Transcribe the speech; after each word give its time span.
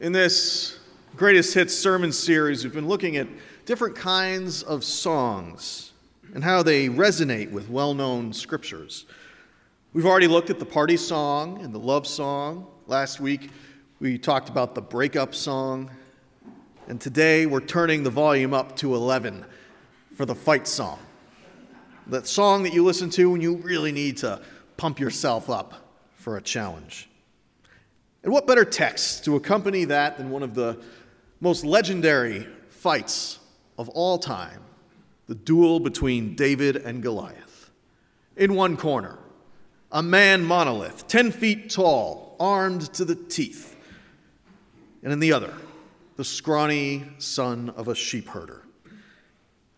In 0.00 0.12
this 0.12 0.78
greatest 1.14 1.52
hits 1.52 1.76
sermon 1.76 2.10
series, 2.10 2.64
we've 2.64 2.72
been 2.72 2.88
looking 2.88 3.18
at 3.18 3.28
different 3.66 3.94
kinds 3.94 4.62
of 4.62 4.82
songs 4.82 5.92
and 6.32 6.42
how 6.42 6.62
they 6.62 6.88
resonate 6.88 7.50
with 7.50 7.68
well 7.68 7.92
known 7.92 8.32
scriptures. 8.32 9.04
We've 9.92 10.06
already 10.06 10.26
looked 10.26 10.48
at 10.48 10.58
the 10.58 10.64
party 10.64 10.96
song 10.96 11.60
and 11.60 11.74
the 11.74 11.78
love 11.78 12.06
song. 12.06 12.66
Last 12.86 13.20
week, 13.20 13.50
we 14.00 14.16
talked 14.16 14.48
about 14.48 14.74
the 14.74 14.80
breakup 14.80 15.34
song. 15.34 15.90
And 16.88 16.98
today, 16.98 17.44
we're 17.44 17.60
turning 17.60 18.02
the 18.02 18.08
volume 18.08 18.54
up 18.54 18.76
to 18.76 18.94
11 18.94 19.44
for 20.16 20.24
the 20.24 20.34
fight 20.34 20.66
song. 20.66 20.98
That 22.06 22.26
song 22.26 22.62
that 22.62 22.72
you 22.72 22.86
listen 22.86 23.10
to 23.10 23.28
when 23.28 23.42
you 23.42 23.56
really 23.56 23.92
need 23.92 24.16
to 24.18 24.40
pump 24.78 24.98
yourself 24.98 25.50
up 25.50 25.74
for 26.14 26.38
a 26.38 26.40
challenge. 26.40 27.09
And 28.22 28.32
what 28.32 28.46
better 28.46 28.64
text 28.64 29.24
to 29.24 29.36
accompany 29.36 29.84
that 29.86 30.18
than 30.18 30.30
one 30.30 30.42
of 30.42 30.54
the 30.54 30.78
most 31.40 31.64
legendary 31.64 32.46
fights 32.68 33.38
of 33.78 33.88
all 33.90 34.18
time 34.18 34.62
the 35.26 35.34
duel 35.36 35.78
between 35.78 36.34
David 36.34 36.74
and 36.74 37.02
Goliath. 37.02 37.70
In 38.36 38.54
one 38.54 38.76
corner, 38.76 39.16
a 39.92 40.02
man 40.02 40.44
monolith, 40.44 41.06
10 41.06 41.30
feet 41.30 41.70
tall, 41.70 42.36
armed 42.40 42.92
to 42.94 43.04
the 43.04 43.14
teeth. 43.14 43.76
And 45.04 45.12
in 45.12 45.20
the 45.20 45.32
other, 45.32 45.54
the 46.16 46.24
scrawny 46.24 47.04
son 47.18 47.70
of 47.76 47.86
a 47.86 47.94
sheepherder. 47.94 48.62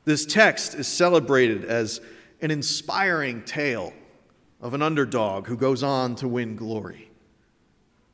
This 0.06 0.24
text 0.24 0.74
is 0.74 0.88
celebrated 0.88 1.66
as 1.66 2.00
an 2.40 2.50
inspiring 2.50 3.42
tale 3.42 3.92
of 4.60 4.72
an 4.72 4.80
underdog 4.80 5.46
who 5.46 5.56
goes 5.56 5.82
on 5.82 6.16
to 6.16 6.26
win 6.26 6.56
glory. 6.56 7.11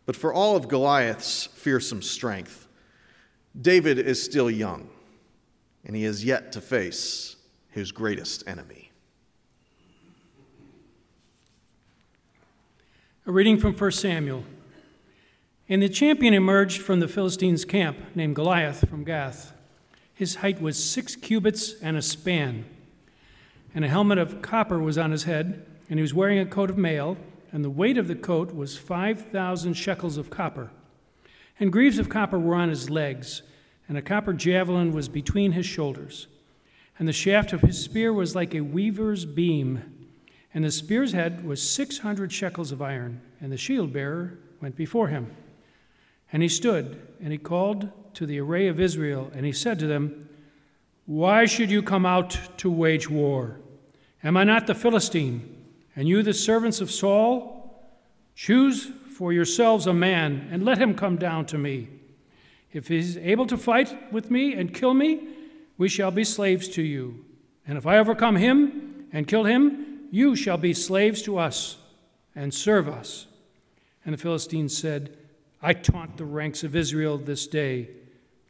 But 0.08 0.16
for 0.16 0.32
all 0.32 0.56
of 0.56 0.68
Goliath's 0.68 1.50
fearsome 1.52 2.00
strength, 2.00 2.66
David 3.60 3.98
is 3.98 4.22
still 4.22 4.50
young, 4.50 4.88
and 5.84 5.94
he 5.94 6.04
has 6.04 6.24
yet 6.24 6.50
to 6.52 6.62
face 6.62 7.36
his 7.68 7.92
greatest 7.92 8.42
enemy. 8.48 8.90
A 13.26 13.32
reading 13.32 13.58
from 13.58 13.74
1 13.74 13.92
Samuel. 13.92 14.44
And 15.68 15.82
the 15.82 15.90
champion 15.90 16.32
emerged 16.32 16.80
from 16.80 17.00
the 17.00 17.08
Philistines' 17.08 17.66
camp, 17.66 17.98
named 18.14 18.34
Goliath 18.34 18.88
from 18.88 19.04
Gath. 19.04 19.52
His 20.14 20.36
height 20.36 20.62
was 20.62 20.82
six 20.82 21.16
cubits 21.16 21.74
and 21.82 21.98
a 21.98 22.02
span, 22.02 22.64
and 23.74 23.84
a 23.84 23.88
helmet 23.88 24.16
of 24.16 24.40
copper 24.40 24.78
was 24.78 24.96
on 24.96 25.10
his 25.10 25.24
head, 25.24 25.66
and 25.90 25.98
he 25.98 26.02
was 26.02 26.14
wearing 26.14 26.38
a 26.38 26.46
coat 26.46 26.70
of 26.70 26.78
mail 26.78 27.18
and 27.50 27.64
the 27.64 27.70
weight 27.70 27.98
of 27.98 28.08
the 28.08 28.14
coat 28.14 28.54
was 28.54 28.76
5,000 28.76 29.74
shekels 29.74 30.16
of 30.16 30.30
copper. 30.30 30.70
And 31.60 31.72
greaves 31.72 31.98
of 31.98 32.08
copper 32.08 32.38
were 32.38 32.54
on 32.54 32.68
his 32.68 32.90
legs, 32.90 33.42
and 33.88 33.96
a 33.96 34.02
copper 34.02 34.32
javelin 34.32 34.92
was 34.92 35.08
between 35.08 35.52
his 35.52 35.66
shoulders. 35.66 36.26
And 36.98 37.08
the 37.08 37.12
shaft 37.12 37.52
of 37.52 37.62
his 37.62 37.82
spear 37.82 38.12
was 38.12 38.34
like 38.34 38.54
a 38.54 38.60
weaver's 38.60 39.24
beam. 39.24 40.08
And 40.52 40.64
the 40.64 40.70
spear's 40.70 41.12
head 41.12 41.44
was 41.44 41.62
600 41.62 42.32
shekels 42.32 42.72
of 42.72 42.82
iron, 42.82 43.20
and 43.40 43.50
the 43.50 43.56
shield 43.56 43.92
bearer 43.92 44.38
went 44.60 44.76
before 44.76 45.08
him. 45.08 45.34
And 46.32 46.42
he 46.42 46.48
stood, 46.48 47.00
and 47.20 47.32
he 47.32 47.38
called 47.38 47.90
to 48.14 48.26
the 48.26 48.40
array 48.40 48.68
of 48.68 48.80
Israel, 48.80 49.30
and 49.34 49.46
he 49.46 49.52
said 49.52 49.78
to 49.78 49.86
them, 49.86 50.28
Why 51.06 51.46
should 51.46 51.70
you 51.70 51.82
come 51.82 52.04
out 52.04 52.38
to 52.58 52.70
wage 52.70 53.08
war? 53.08 53.60
Am 54.22 54.36
I 54.36 54.44
not 54.44 54.66
the 54.66 54.74
Philistine? 54.74 55.57
And 55.98 56.06
you, 56.06 56.22
the 56.22 56.32
servants 56.32 56.80
of 56.80 56.92
Saul, 56.92 57.76
choose 58.36 58.88
for 59.16 59.32
yourselves 59.32 59.88
a 59.88 59.92
man 59.92 60.48
and 60.52 60.64
let 60.64 60.78
him 60.78 60.94
come 60.94 61.16
down 61.16 61.44
to 61.46 61.58
me. 61.58 61.88
If 62.72 62.86
he 62.86 62.98
is 62.98 63.16
able 63.16 63.48
to 63.48 63.56
fight 63.56 64.12
with 64.12 64.30
me 64.30 64.52
and 64.52 64.72
kill 64.72 64.94
me, 64.94 65.26
we 65.76 65.88
shall 65.88 66.12
be 66.12 66.22
slaves 66.22 66.68
to 66.68 66.82
you. 66.82 67.24
And 67.66 67.76
if 67.76 67.84
I 67.84 67.98
overcome 67.98 68.36
him 68.36 69.08
and 69.12 69.26
kill 69.26 69.42
him, 69.42 70.06
you 70.12 70.36
shall 70.36 70.56
be 70.56 70.72
slaves 70.72 71.20
to 71.22 71.36
us 71.36 71.78
and 72.32 72.54
serve 72.54 72.88
us. 72.88 73.26
And 74.04 74.14
the 74.14 74.18
Philistines 74.18 74.78
said, 74.78 75.18
I 75.60 75.72
taunt 75.72 76.16
the 76.16 76.24
ranks 76.24 76.62
of 76.62 76.76
Israel 76.76 77.18
this 77.18 77.48
day. 77.48 77.88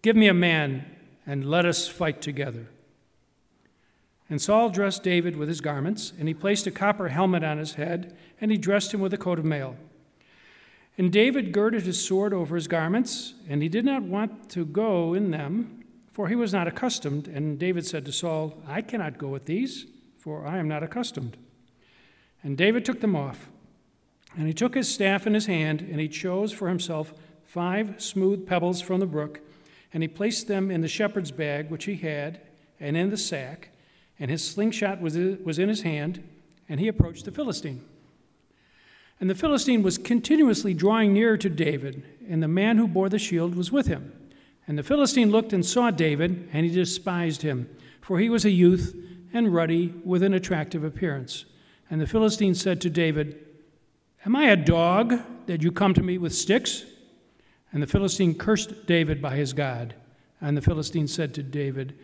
Give 0.03 0.17
me 0.17 0.29
a 0.29 0.35
man 0.35 0.85
and 1.27 1.49
let 1.49 1.65
us 1.65 1.89
fight 1.89 2.21
together. 2.21 2.67
And 4.31 4.43
Saul 4.43 4.69
dressed 4.69 5.03
David 5.03 5.37
with 5.37 5.49
his 5.49 5.61
garments, 5.61 6.13
and 6.19 6.29
he 6.29 6.35
placed 6.35 6.67
a 6.67 6.71
copper 6.71 7.09
helmet 7.09 7.43
on 7.43 7.59
his 7.59 7.75
head, 7.75 8.17
and 8.41 8.51
he 8.51 8.59
dressed 8.59 8.93
him 8.93 9.01
with 9.01 9.15
a 9.15 9.19
coat 9.19 9.39
of 9.39 9.45
mail. 9.45 9.77
And 10.99 11.13
David 11.13 11.53
girded 11.53 11.85
his 11.85 12.05
sword 12.05 12.35
over 12.35 12.57
his 12.57 12.69
garments, 12.69 13.35
and 13.49 13.63
he 13.63 13.69
did 13.69 13.85
not 13.85 14.03
want 14.03 14.51
to 14.51 14.67
go 14.67 15.15
in 15.15 15.31
them, 15.31 15.85
for 16.11 16.29
he 16.29 16.35
was 16.35 16.53
not 16.53 16.67
accustomed. 16.67 17.27
And 17.29 17.59
David 17.59 17.87
said 17.87 18.05
to 18.05 18.13
Saul, 18.13 18.61
I 18.67 18.83
cannot 18.83 19.17
go 19.17 19.29
with 19.29 19.47
these, 19.47 19.87
for 20.15 20.47
I 20.47 20.59
am 20.59 20.69
not 20.69 20.83
accustomed. 20.83 21.37
And 22.43 22.59
David 22.59 22.85
took 22.85 23.01
them 23.01 23.17
off. 23.17 23.49
And 24.37 24.47
he 24.47 24.53
took 24.53 24.75
his 24.75 24.93
staff 24.93 25.27
in 25.27 25.35
his 25.35 25.47
hand, 25.47 25.81
and 25.81 26.01
he 26.01 26.09
chose 26.09 26.53
for 26.53 26.69
himself 26.69 27.15
five 27.45 28.03
smooth 28.03 28.47
pebbles 28.47 28.83
from 28.83 29.01
the 29.01 29.07
brook, 29.07 29.41
and 29.95 30.03
he 30.03 30.09
placed 30.09 30.49
them 30.49 30.71
in 30.71 30.83
the 30.83 30.89
shepherd's 30.89 31.31
bag 31.31 31.71
which 31.71 31.87
he 31.87 31.97
had, 31.97 32.41
and 32.79 32.97
in 32.97 33.09
the 33.09 33.17
sack 33.17 33.71
and 34.19 34.31
his 34.31 34.47
slingshot 34.47 35.01
was, 35.01 35.17
in 35.17 35.69
his 35.69 35.83
hand, 35.83 36.23
and 36.69 36.81
he 36.81 36.89
approached 36.89 37.25
the 37.25 37.31
Philistine. 37.31 37.85
And 39.21 39.29
the 39.29 39.35
Philistine 39.35 39.83
was 39.83 39.99
continuously 39.99 40.75
drawing 40.75 41.13
nearer 41.13 41.37
to 41.37 41.49
David, 41.49 42.05
and 42.29 42.43
the 42.43 42.49
man 42.49 42.79
who 42.79 42.87
bore 42.87 43.09
the 43.09 43.19
shield 43.19 43.55
was 43.55 43.73
with 43.73 43.87
him. 43.87 44.13
And 44.67 44.79
the 44.79 44.83
Philistine 44.83 45.31
looked 45.31 45.53
and 45.53 45.65
saw 45.65 45.91
David, 45.91 46.49
and 46.53 46.65
he 46.65 46.73
despised 46.73 47.43
him, 47.43 47.69
for 48.01 48.19
he 48.19 48.29
was 48.29 48.45
a 48.45 48.51
youth 48.51 48.95
and 49.33 49.53
ruddy 49.53 49.95
with 50.05 50.23
an 50.23 50.35
attractive 50.35 50.85
appearance. 50.85 51.45
And 51.91 52.01
the 52.01 52.07
Philistine 52.07 52.55
said 52.55 52.81
to 52.83 52.91
David, 52.91 53.45
Am 54.27 54.37
I 54.37 54.47
a 54.47 54.57
dog 54.57 55.21
that 55.47 55.63
you 55.63 55.73
come 55.73 55.95
to 55.95 56.03
me 56.03 56.19
with 56.19 56.35
sticks? 56.35 56.85
And 57.73 57.83
the 57.83 57.87
Philistine 57.87 58.35
cursed 58.35 58.87
David 58.87 59.23
by 59.23 59.37
his 59.37 59.53
God. 59.53 59.95
And 60.41 60.57
the 60.57 60.63
Philistine 60.63 61.09
said 61.09 61.35
to 61.35 61.43
David, 61.43 61.99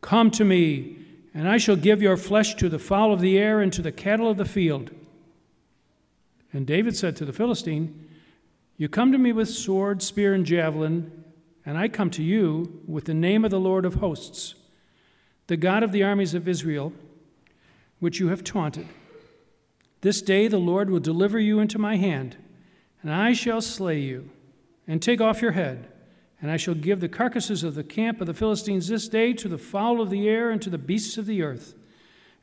Come 0.00 0.30
to 0.32 0.44
me 0.44 0.98
and 1.38 1.48
I 1.48 1.56
shall 1.56 1.76
give 1.76 2.02
your 2.02 2.16
flesh 2.16 2.56
to 2.56 2.68
the 2.68 2.80
fowl 2.80 3.12
of 3.12 3.20
the 3.20 3.38
air 3.38 3.60
and 3.60 3.72
to 3.72 3.80
the 3.80 3.92
cattle 3.92 4.28
of 4.28 4.38
the 4.38 4.44
field. 4.44 4.90
And 6.52 6.66
David 6.66 6.96
said 6.96 7.14
to 7.14 7.24
the 7.24 7.32
Philistine, 7.32 8.08
You 8.76 8.88
come 8.88 9.12
to 9.12 9.18
me 9.18 9.32
with 9.32 9.48
sword, 9.48 10.02
spear, 10.02 10.34
and 10.34 10.44
javelin, 10.44 11.22
and 11.64 11.78
I 11.78 11.86
come 11.86 12.10
to 12.10 12.24
you 12.24 12.82
with 12.88 13.04
the 13.04 13.14
name 13.14 13.44
of 13.44 13.52
the 13.52 13.60
Lord 13.60 13.84
of 13.84 13.94
hosts, 13.94 14.56
the 15.46 15.56
God 15.56 15.84
of 15.84 15.92
the 15.92 16.02
armies 16.02 16.34
of 16.34 16.48
Israel, 16.48 16.92
which 18.00 18.18
you 18.18 18.30
have 18.30 18.42
taunted. 18.42 18.88
This 20.00 20.20
day 20.20 20.48
the 20.48 20.58
Lord 20.58 20.90
will 20.90 20.98
deliver 20.98 21.38
you 21.38 21.60
into 21.60 21.78
my 21.78 21.98
hand, 21.98 22.36
and 23.00 23.14
I 23.14 23.32
shall 23.32 23.60
slay 23.60 24.00
you, 24.00 24.30
and 24.88 25.00
take 25.00 25.20
off 25.20 25.40
your 25.40 25.52
head 25.52 25.86
and 26.40 26.50
I 26.50 26.56
shall 26.56 26.74
give 26.74 27.00
the 27.00 27.08
carcasses 27.08 27.64
of 27.64 27.74
the 27.74 27.84
camp 27.84 28.20
of 28.20 28.26
the 28.26 28.34
Philistines 28.34 28.88
this 28.88 29.08
day 29.08 29.32
to 29.34 29.48
the 29.48 29.58
fowl 29.58 30.00
of 30.00 30.10
the 30.10 30.28
air 30.28 30.50
and 30.50 30.62
to 30.62 30.70
the 30.70 30.78
beasts 30.78 31.18
of 31.18 31.26
the 31.26 31.42
earth. 31.42 31.74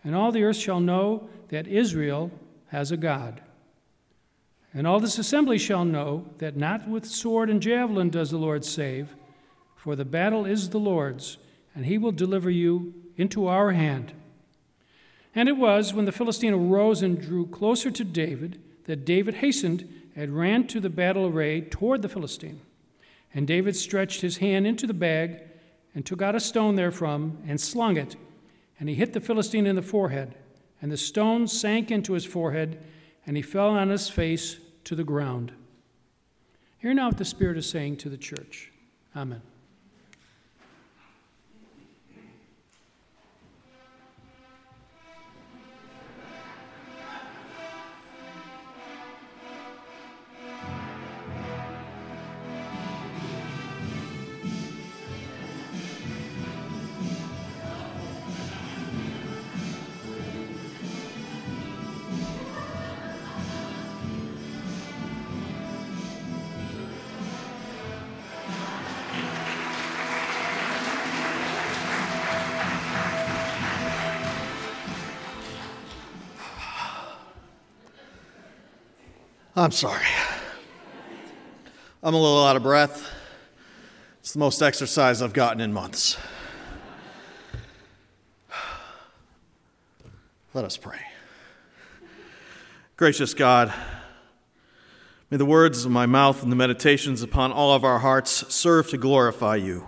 And 0.03 0.13
all 0.13 0.31
the 0.31 0.43
earth 0.43 0.57
shall 0.57 0.79
know 0.79 1.29
that 1.49 1.67
Israel 1.67 2.31
has 2.67 2.91
a 2.91 2.97
God. 2.97 3.41
And 4.73 4.85
all 4.85 4.99
this 4.99 5.17
assembly 5.17 5.57
shall 5.57 5.85
know 5.85 6.25
that 6.39 6.57
not 6.57 6.87
with 6.87 7.05
sword 7.05 7.49
and 7.49 7.61
javelin 7.61 8.09
does 8.09 8.31
the 8.31 8.37
Lord 8.37 8.65
save, 8.65 9.15
for 9.75 9.95
the 9.95 10.03
battle 10.03 10.45
is 10.45 10.69
the 10.69 10.79
Lord's, 10.79 11.37
and 11.73 11.85
he 11.85 11.97
will 11.97 12.11
deliver 12.11 12.49
you 12.49 12.93
into 13.15 13.47
our 13.47 13.71
hand. 13.71 14.11
And 15.33 15.47
it 15.47 15.57
was 15.57 15.93
when 15.93 16.05
the 16.05 16.11
Philistine 16.11 16.53
arose 16.53 17.01
and 17.01 17.21
drew 17.21 17.47
closer 17.47 17.89
to 17.91 18.03
David 18.03 18.61
that 18.85 19.05
David 19.05 19.35
hastened 19.35 19.87
and 20.15 20.37
ran 20.37 20.67
to 20.67 20.81
the 20.81 20.89
battle 20.89 21.27
array 21.27 21.61
toward 21.61 22.01
the 22.01 22.09
Philistine. 22.09 22.61
And 23.35 23.45
David 23.45 23.75
stretched 23.75 24.21
his 24.21 24.37
hand 24.37 24.65
into 24.65 24.87
the 24.87 24.93
bag 24.93 25.41
and 25.93 26.05
took 26.05 26.21
out 26.21 26.35
a 26.35 26.39
stone 26.39 26.75
therefrom 26.75 27.37
and 27.45 27.59
slung 27.59 27.97
it. 27.97 28.15
And 28.79 28.89
he 28.89 28.95
hit 28.95 29.13
the 29.13 29.19
Philistine 29.19 29.67
in 29.67 29.75
the 29.75 29.81
forehead. 29.81 30.35
And 30.81 30.91
the 30.91 30.97
stone 30.97 31.47
sank 31.47 31.91
into 31.91 32.13
his 32.13 32.25
forehead, 32.25 32.81
and 33.25 33.35
he 33.35 33.43
fell 33.43 33.69
on 33.69 33.89
his 33.89 34.09
face 34.09 34.57
to 34.85 34.95
the 34.95 35.03
ground. 35.03 35.51
Hear 36.77 36.93
now 36.93 37.07
what 37.07 37.17
the 37.17 37.25
Spirit 37.25 37.57
is 37.57 37.69
saying 37.69 37.97
to 37.97 38.09
the 38.09 38.17
church. 38.17 38.71
Amen. 39.15 39.41
I'm 79.57 79.71
sorry. 79.71 80.03
I'm 82.03 82.13
a 82.13 82.17
little 82.17 82.43
out 82.43 82.57
of 82.57 82.63
breath. 82.63 83.09
It's 84.19 84.33
the 84.33 84.39
most 84.39 84.61
exercise 84.61 85.21
I've 85.21 85.31
gotten 85.31 85.61
in 85.61 85.71
months. 85.71 86.17
Let 90.53 90.65
us 90.65 90.75
pray. 90.75 90.99
Gracious 92.97 93.33
God, 93.33 93.73
may 95.31 95.37
the 95.37 95.45
words 95.45 95.85
of 95.85 95.91
my 95.91 96.05
mouth 96.05 96.43
and 96.43 96.51
the 96.51 96.57
meditations 96.57 97.21
upon 97.21 97.53
all 97.53 97.73
of 97.73 97.85
our 97.85 97.99
hearts 97.99 98.53
serve 98.53 98.89
to 98.89 98.97
glorify 98.97 99.55
you. 99.55 99.87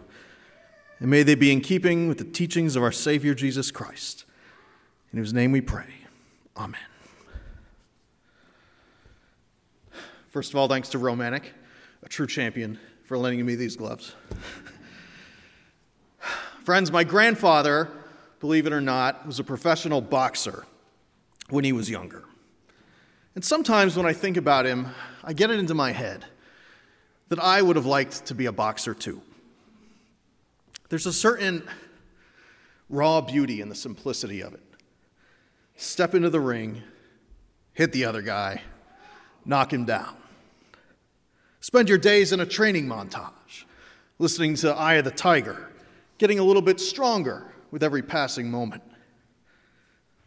And 1.00 1.10
may 1.10 1.24
they 1.24 1.36
be 1.36 1.52
in 1.52 1.60
keeping 1.60 2.08
with 2.08 2.20
the 2.20 2.24
teachings 2.24 2.78
of 2.78 2.84
our 2.84 2.92
Savior 2.94 3.34
Jesus 3.34 3.72
Christ. 3.72 4.24
In 5.12 5.20
whose 5.20 5.34
name 5.34 5.52
we 5.52 5.60
pray. 5.60 5.94
Amen. 6.56 6.80
First 10.38 10.52
of 10.52 10.58
all, 10.58 10.68
thanks 10.68 10.90
to 10.90 11.00
Romantic, 11.00 11.52
a 12.04 12.08
true 12.08 12.28
champion, 12.28 12.78
for 13.06 13.18
lending 13.18 13.44
me 13.44 13.56
these 13.56 13.76
gloves. 13.76 14.14
Friends, 16.64 16.92
my 16.92 17.04
grandfather, 17.04 17.90
believe 18.40 18.68
it 18.68 18.72
or 18.72 18.80
not, 18.80 19.26
was 19.26 19.40
a 19.40 19.44
professional 19.44 20.00
boxer 20.00 20.68
when 21.50 21.64
he 21.64 21.72
was 21.72 21.90
younger. 21.90 22.24
And 23.34 23.44
sometimes 23.44 23.98
when 23.98 24.06
I 24.06 24.14
think 24.14 24.38
about 24.38 24.68
him, 24.68 24.90
I 25.24 25.34
get 25.34 25.50
it 25.50 25.58
into 25.58 25.74
my 25.74 25.92
head 25.92 26.24
that 27.30 27.40
I 27.40 27.64
would 27.64 27.76
have 27.76 27.88
liked 27.88 28.28
to 28.28 28.36
be 28.36 28.46
a 28.46 28.52
boxer 28.52 28.94
too. 28.94 29.24
There's 30.90 31.08
a 31.08 31.14
certain 31.14 31.68
raw 32.92 33.22
beauty 33.22 33.60
in 33.60 33.70
the 33.70 33.76
simplicity 33.76 34.42
of 34.42 34.54
it. 34.54 34.62
Step 35.78 36.14
into 36.14 36.30
the 36.30 36.40
ring, 36.40 36.84
hit 37.74 37.92
the 37.92 38.06
other 38.06 38.22
guy, 38.22 38.62
knock 39.44 39.74
him 39.74 39.86
down. 39.86 40.14
Spend 41.68 41.90
your 41.90 41.98
days 41.98 42.32
in 42.32 42.40
a 42.40 42.46
training 42.46 42.88
montage, 42.88 43.66
listening 44.20 44.56
to 44.56 44.74
Eye 44.74 44.94
of 44.94 45.04
the 45.04 45.12
Tiger, 45.12 45.70
getting 46.18 46.40
a 46.40 46.44
little 46.44 46.62
bit 46.62 46.80
stronger 46.80 47.46
with 47.72 47.84
every 47.84 48.02
passing 48.02 48.50
moment. 48.50 48.82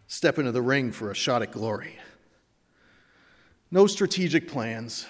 Step 0.07 0.39
into 0.39 0.53
the 0.53 0.61
ring 0.61 0.93
for 0.93 1.11
a 1.11 1.15
shot 1.15 1.41
at 1.41 1.51
glory. 1.51 1.97
No 3.71 3.87
strategic 3.87 4.49
plans, 4.49 5.07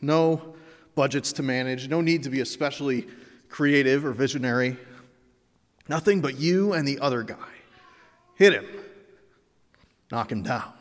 no 0.00 0.54
budgets 0.94 1.34
to 1.34 1.42
manage, 1.42 1.86
no 1.86 2.00
need 2.00 2.22
to 2.22 2.30
be 2.30 2.40
especially 2.40 3.06
creative 3.50 4.06
or 4.06 4.12
visionary. 4.12 4.78
Nothing 5.86 6.22
but 6.22 6.38
you 6.40 6.72
and 6.72 6.88
the 6.88 6.98
other 7.00 7.22
guy. 7.22 7.36
Hit 8.36 8.54
him, 8.54 8.66
knock 10.10 10.32
him 10.32 10.42
down. 10.42 10.72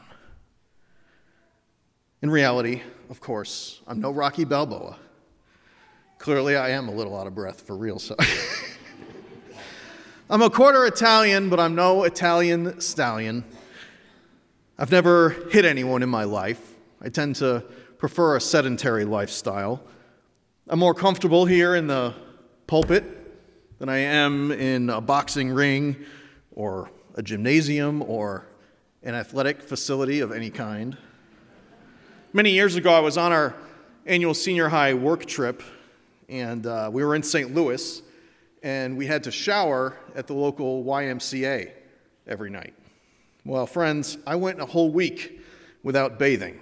In 2.22 2.30
reality, 2.30 2.84
of 3.14 3.22
course, 3.22 3.80
I'm 3.86 4.00
no 4.00 4.10
Rocky 4.10 4.44
Balboa. 4.44 4.98
Clearly, 6.18 6.56
I 6.56 6.70
am 6.70 6.88
a 6.88 6.92
little 6.92 7.16
out 7.16 7.28
of 7.28 7.36
breath 7.36 7.62
for 7.62 7.78
real. 7.78 8.00
So. 8.00 8.16
I'm 10.32 10.42
a 10.42 10.50
quarter 10.50 10.84
Italian, 10.88 11.52
but 11.52 11.60
I'm 11.60 11.76
no 11.76 12.06
Italian 12.06 12.82
stallion. 12.82 13.44
I've 14.80 14.92
never 14.92 15.30
hit 15.52 15.64
anyone 15.64 16.02
in 16.02 16.10
my 16.10 16.24
life. 16.24 16.74
I 17.04 17.10
tend 17.10 17.36
to 17.36 17.64
prefer 18.00 18.36
a 18.36 18.42
sedentary 18.42 19.06
lifestyle. 19.06 19.84
I'm 20.68 20.80
more 20.80 20.96
comfortable 20.96 21.46
here 21.46 21.76
in 21.76 21.86
the 21.86 22.16
pulpit 22.66 23.78
than 23.78 23.90
I 23.90 23.98
am 23.98 24.52
in 24.52 24.90
a 24.90 25.02
boxing 25.02 25.52
ring 25.52 25.98
or 26.50 26.90
a 27.14 27.22
gymnasium 27.22 28.02
or 28.02 28.48
an 29.04 29.14
athletic 29.14 29.62
facility 29.62 30.20
of 30.20 30.32
any 30.32 30.50
kind. 30.50 30.98
Many 32.36 32.50
years 32.50 32.76
ago, 32.76 32.92
I 32.92 33.00
was 33.00 33.16
on 33.16 33.32
our 33.32 33.54
annual 34.08 34.34
senior 34.34 34.68
high 34.68 34.96
work 34.96 35.28
trip, 35.28 35.62
and 36.28 36.66
uh, 36.66 36.90
we 36.92 37.06
were 37.06 37.14
in 37.14 37.22
St. 37.22 37.54
Louis, 37.54 38.02
and 38.64 38.98
we 38.98 39.06
had 39.06 39.26
to 39.26 39.32
shower 39.32 39.96
at 40.16 40.26
the 40.26 40.34
local 40.34 40.84
YMCA 40.84 41.70
every 42.26 42.50
night. 42.50 42.74
Well, 43.46 43.68
friends, 43.68 44.18
I 44.26 44.36
went 44.36 44.60
a 44.60 44.66
whole 44.66 44.90
week 44.90 45.42
without 45.84 46.18
bathing 46.18 46.60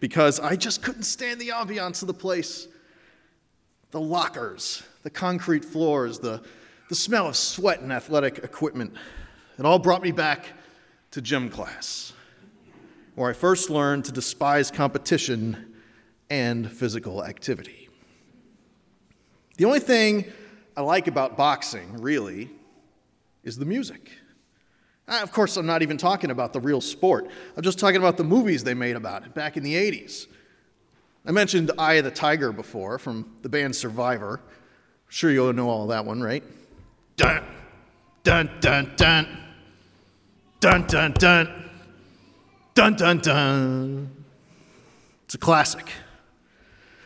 because 0.00 0.40
I 0.40 0.56
just 0.56 0.82
couldn't 0.82 1.04
stand 1.04 1.40
the 1.40 1.50
ambiance 1.50 2.02
of 2.02 2.08
the 2.08 2.14
place. 2.14 2.66
The 3.92 4.00
lockers, 4.00 4.82
the 5.04 5.10
concrete 5.10 5.64
floors, 5.64 6.18
the, 6.18 6.42
the 6.88 6.96
smell 6.96 7.28
of 7.28 7.36
sweat 7.36 7.78
and 7.78 7.92
athletic 7.92 8.38
equipment. 8.38 8.94
It 9.56 9.66
all 9.66 9.78
brought 9.78 10.02
me 10.02 10.10
back 10.10 10.46
to 11.12 11.20
gym 11.20 11.48
class 11.48 12.12
where 13.14 13.30
I 13.30 13.32
first 13.32 13.70
learned 13.70 14.04
to 14.06 14.12
despise 14.12 14.70
competition 14.70 15.74
and 16.30 16.70
physical 16.70 17.24
activity. 17.24 17.88
The 19.56 19.64
only 19.64 19.80
thing 19.80 20.24
I 20.76 20.80
like 20.80 21.06
about 21.06 21.36
boxing, 21.36 22.00
really, 22.00 22.50
is 23.44 23.56
the 23.56 23.64
music. 23.64 24.10
Uh, 25.06 25.20
of 25.22 25.32
course, 25.32 25.56
I'm 25.56 25.66
not 25.66 25.82
even 25.82 25.96
talking 25.96 26.30
about 26.30 26.52
the 26.52 26.60
real 26.60 26.80
sport. 26.80 27.28
I'm 27.56 27.62
just 27.62 27.78
talking 27.78 27.98
about 27.98 28.16
the 28.16 28.24
movies 28.24 28.64
they 28.64 28.74
made 28.74 28.96
about 28.96 29.24
it 29.24 29.34
back 29.34 29.56
in 29.56 29.62
the 29.62 29.74
80s. 29.74 30.26
I 31.26 31.30
mentioned 31.32 31.70
Eye 31.78 31.94
of 31.94 32.04
the 32.04 32.10
Tiger 32.10 32.52
before 32.52 32.98
from 32.98 33.36
the 33.42 33.48
band 33.48 33.76
Survivor. 33.76 34.40
I'm 34.42 35.10
sure 35.10 35.30
you'll 35.30 35.52
know 35.52 35.68
all 35.68 35.86
that 35.88 36.04
one, 36.04 36.20
right? 36.20 36.42
Dun, 37.16 37.44
dun, 38.24 38.50
dun, 38.60 38.92
dun, 38.96 39.38
dun, 40.60 40.86
dun, 40.86 41.12
dun. 41.12 41.70
Dun, 42.74 42.96
dun, 42.96 43.18
dun. 43.18 44.24
It's 45.26 45.36
a 45.36 45.38
classic. 45.38 45.88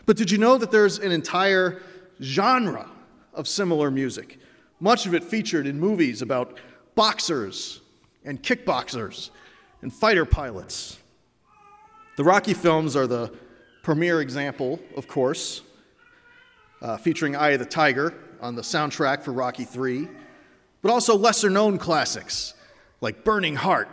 But 0.07 0.17
did 0.17 0.31
you 0.31 0.39
know 0.39 0.57
that 0.57 0.71
there's 0.71 0.99
an 0.99 1.13
entire 1.13 1.83
genre 2.23 2.89
of 3.35 3.47
similar 3.47 3.91
music? 3.91 4.39
Much 4.81 5.05
of 5.05 5.15
it 5.15 5.23
featured 5.23 5.67
in 5.67 5.79
movies 5.79 6.23
about 6.23 6.57
boxers 6.95 7.83
and 8.25 8.43
kickboxers 8.43 9.29
and 9.83 9.93
fighter 9.93 10.25
pilots. 10.25 10.99
The 12.17 12.25
Rocky 12.25 12.55
films 12.55 12.97
are 12.97 13.07
the 13.07 13.31
premier 13.83 14.23
example, 14.23 14.81
of 14.97 15.07
course, 15.07 15.61
uh, 16.81 16.97
featuring 16.97 17.37
Eye 17.37 17.51
of 17.51 17.59
the 17.59 17.67
Tiger 17.67 18.15
on 18.41 18.55
the 18.55 18.63
soundtrack 18.63 19.23
for 19.23 19.33
Rocky 19.33 19.67
III, 19.77 20.09
but 20.81 20.91
also 20.91 21.15
lesser 21.15 21.51
known 21.51 21.77
classics 21.77 22.55
like 23.03 23.23
Burning 23.23 23.57
Heart 23.57 23.89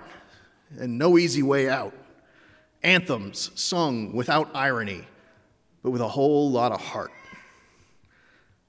and 0.79 0.97
No 0.97 1.17
Easy 1.17 1.43
Way 1.43 1.69
Out. 1.69 1.93
Anthems 2.83 3.51
sung 3.55 4.13
without 4.13 4.49
irony, 4.53 5.05
but 5.81 5.91
with 5.91 6.01
a 6.01 6.07
whole 6.07 6.51
lot 6.51 6.71
of 6.71 6.79
heart. 6.79 7.11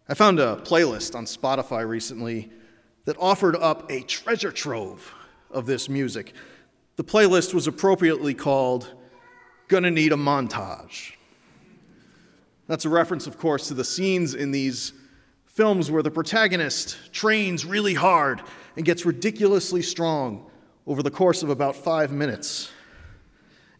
I 0.08 0.14
found 0.14 0.38
a 0.38 0.56
playlist 0.56 1.14
on 1.14 1.24
Spotify 1.24 1.86
recently 1.86 2.50
that 3.04 3.16
offered 3.18 3.56
up 3.56 3.90
a 3.90 4.02
treasure 4.02 4.52
trove 4.52 5.14
of 5.50 5.66
this 5.66 5.88
music. 5.88 6.32
The 6.96 7.04
playlist 7.04 7.54
was 7.54 7.66
appropriately 7.66 8.32
called 8.32 8.94
Gonna 9.68 9.90
Need 9.90 10.12
a 10.12 10.16
Montage. 10.16 11.12
That's 12.68 12.84
a 12.84 12.88
reference, 12.88 13.26
of 13.26 13.38
course, 13.38 13.68
to 13.68 13.74
the 13.74 13.84
scenes 13.84 14.34
in 14.34 14.50
these 14.50 14.92
films 15.46 15.90
where 15.90 16.02
the 16.02 16.10
protagonist 16.10 17.12
trains 17.12 17.64
really 17.64 17.94
hard 17.94 18.42
and 18.76 18.84
gets 18.84 19.06
ridiculously 19.06 19.82
strong 19.82 20.50
over 20.86 21.02
the 21.02 21.10
course 21.10 21.42
of 21.42 21.50
about 21.50 21.74
five 21.74 22.12
minutes. 22.12 22.70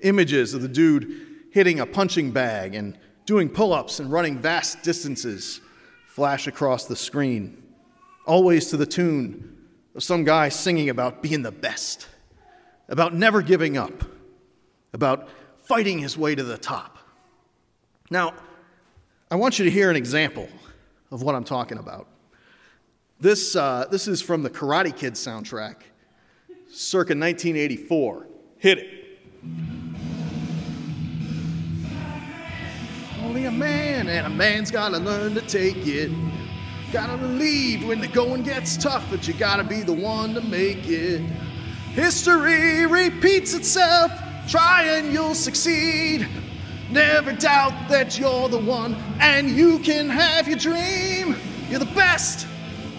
Images 0.00 0.54
of 0.54 0.62
the 0.62 0.68
dude 0.68 1.26
hitting 1.52 1.80
a 1.80 1.86
punching 1.86 2.32
bag 2.32 2.74
and 2.74 2.98
doing 3.24 3.48
pull 3.48 3.72
ups 3.72 4.00
and 4.00 4.10
running 4.10 4.38
vast 4.38 4.82
distances 4.82 5.60
flash 6.06 6.46
across 6.46 6.86
the 6.86 6.96
screen, 6.96 7.62
always 8.26 8.70
to 8.70 8.76
the 8.76 8.86
tune 8.86 9.56
of 9.94 10.02
some 10.02 10.24
guy 10.24 10.48
singing 10.48 10.88
about 10.88 11.22
being 11.22 11.42
the 11.42 11.52
best, 11.52 12.08
about 12.88 13.14
never 13.14 13.42
giving 13.42 13.76
up, 13.76 14.04
about 14.92 15.28
fighting 15.64 15.98
his 15.98 16.16
way 16.16 16.34
to 16.34 16.44
the 16.44 16.58
top. 16.58 16.98
Now, 18.10 18.34
I 19.30 19.36
want 19.36 19.58
you 19.58 19.64
to 19.64 19.70
hear 19.70 19.90
an 19.90 19.96
example 19.96 20.48
of 21.10 21.22
what 21.22 21.34
I'm 21.34 21.44
talking 21.44 21.78
about. 21.78 22.08
This, 23.18 23.56
uh, 23.56 23.86
this 23.90 24.06
is 24.06 24.22
from 24.22 24.42
the 24.42 24.50
Karate 24.50 24.94
Kid 24.94 25.14
soundtrack 25.14 25.76
circa 26.76 27.14
1984. 27.14 28.26
Hit 28.58 28.78
it. 28.78 29.18
Only 33.22 33.46
a 33.46 33.50
man, 33.50 34.08
and 34.08 34.26
a 34.26 34.30
man's 34.30 34.70
gotta 34.70 34.98
learn 34.98 35.34
to 35.34 35.40
take 35.40 35.86
it. 35.86 36.10
Gotta 36.92 37.16
believe 37.16 37.86
when 37.86 38.00
the 38.00 38.08
going 38.08 38.42
gets 38.42 38.76
tough, 38.76 39.06
but 39.10 39.26
you 39.26 39.32
gotta 39.34 39.64
be 39.64 39.82
the 39.82 39.92
one 39.92 40.34
to 40.34 40.42
make 40.42 40.86
it. 40.86 41.20
History 41.92 42.86
repeats 42.86 43.54
itself, 43.54 44.12
try 44.46 44.84
and 44.84 45.12
you'll 45.12 45.34
succeed. 45.34 46.28
Never 46.90 47.32
doubt 47.32 47.88
that 47.88 48.18
you're 48.18 48.48
the 48.48 48.58
one, 48.58 48.94
and 49.18 49.50
you 49.50 49.78
can 49.78 50.10
have 50.10 50.46
your 50.46 50.58
dream. 50.58 51.36
You're 51.70 51.80
the 51.80 51.86
best 51.86 52.46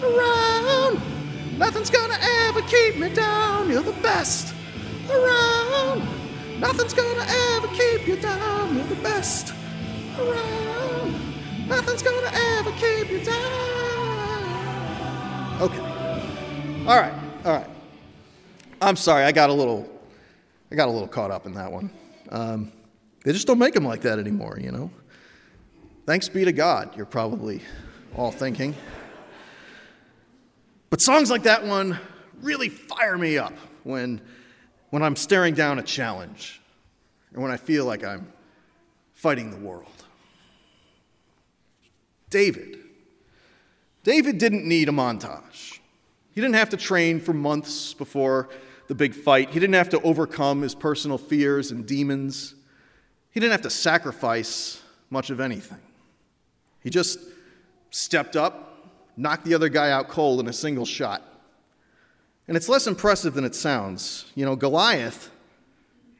around. 0.02 1.00
Nothing's 1.58 1.90
gonna 1.90 2.18
ever 2.46 2.62
keep 2.62 2.96
me 2.98 3.12
down. 3.12 3.68
You're 3.68 3.82
the 3.82 4.00
best 4.00 4.54
around. 5.10 6.06
Nothing's 6.60 6.94
gonna 6.94 7.26
ever 7.56 7.66
keep 7.68 8.06
you 8.06 8.16
down. 8.16 8.76
You're 8.76 8.86
the 8.86 9.02
best 9.02 9.52
around. 10.18 11.14
Nothing's 11.68 12.02
gonna 12.02 12.30
ever 12.32 12.70
keep 12.72 13.10
you 13.10 13.24
down. 13.24 14.48
Okay. 15.60 15.80
All 16.86 16.96
right. 16.96 17.12
All 17.44 17.52
right. 17.52 17.66
I'm 18.80 18.94
sorry. 18.94 19.24
I 19.24 19.32
got 19.32 19.50
a 19.50 19.52
little. 19.52 19.90
I 20.70 20.76
got 20.76 20.86
a 20.86 20.92
little 20.92 21.08
caught 21.08 21.32
up 21.32 21.44
in 21.44 21.54
that 21.54 21.72
one. 21.72 21.90
Um, 22.28 22.70
they 23.24 23.32
just 23.32 23.48
don't 23.48 23.58
make 23.58 23.74
them 23.74 23.84
like 23.84 24.02
that 24.02 24.20
anymore, 24.20 24.58
you 24.60 24.70
know. 24.70 24.90
Thanks 26.06 26.28
be 26.28 26.44
to 26.44 26.52
God. 26.52 26.96
You're 26.96 27.06
probably 27.06 27.62
all 28.16 28.30
thinking. 28.30 28.76
But 30.90 31.00
songs 31.00 31.30
like 31.30 31.42
that 31.42 31.64
one 31.64 31.98
really 32.40 32.68
fire 32.68 33.18
me 33.18 33.38
up 33.38 33.54
when, 33.84 34.20
when 34.90 35.02
I'm 35.02 35.16
staring 35.16 35.54
down 35.54 35.78
a 35.78 35.82
challenge 35.82 36.60
and 37.32 37.42
when 37.42 37.50
I 37.50 37.56
feel 37.56 37.84
like 37.84 38.04
I'm 38.04 38.32
fighting 39.14 39.50
the 39.50 39.56
world. 39.56 39.92
David. 42.30 42.78
David 44.04 44.38
didn't 44.38 44.66
need 44.66 44.88
a 44.88 44.92
montage. 44.92 45.78
He 46.32 46.40
didn't 46.40 46.54
have 46.54 46.70
to 46.70 46.76
train 46.76 47.20
for 47.20 47.32
months 47.32 47.94
before 47.94 48.48
the 48.86 48.94
big 48.94 49.14
fight. 49.14 49.50
He 49.50 49.60
didn't 49.60 49.74
have 49.74 49.88
to 49.90 50.00
overcome 50.02 50.62
his 50.62 50.74
personal 50.74 51.18
fears 51.18 51.70
and 51.70 51.86
demons. 51.86 52.54
He 53.30 53.40
didn't 53.40 53.52
have 53.52 53.62
to 53.62 53.70
sacrifice 53.70 54.80
much 55.10 55.30
of 55.30 55.40
anything. 55.40 55.80
He 56.82 56.90
just 56.90 57.18
stepped 57.90 58.36
up, 58.36 58.67
knocked 59.18 59.44
the 59.44 59.54
other 59.54 59.68
guy 59.68 59.90
out 59.90 60.08
cold 60.08 60.40
in 60.40 60.46
a 60.46 60.52
single 60.52 60.86
shot. 60.86 61.22
And 62.46 62.56
it's 62.56 62.68
less 62.68 62.86
impressive 62.86 63.34
than 63.34 63.44
it 63.44 63.54
sounds. 63.54 64.30
You 64.34 64.46
know, 64.46 64.56
Goliath, 64.56 65.30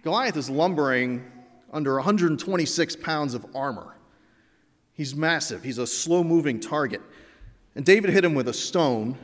Goliath 0.02 0.36
is 0.36 0.50
lumbering 0.50 1.24
under 1.72 1.94
126 1.94 2.96
pounds 2.96 3.34
of 3.34 3.46
armor. 3.54 3.94
He's 4.92 5.14
massive, 5.14 5.62
he's 5.62 5.78
a 5.78 5.86
slow 5.86 6.24
moving 6.24 6.58
target. 6.60 7.00
And 7.76 7.84
David 7.84 8.10
hit 8.10 8.24
him 8.24 8.34
with 8.34 8.48
a 8.48 8.52
stone 8.52 9.16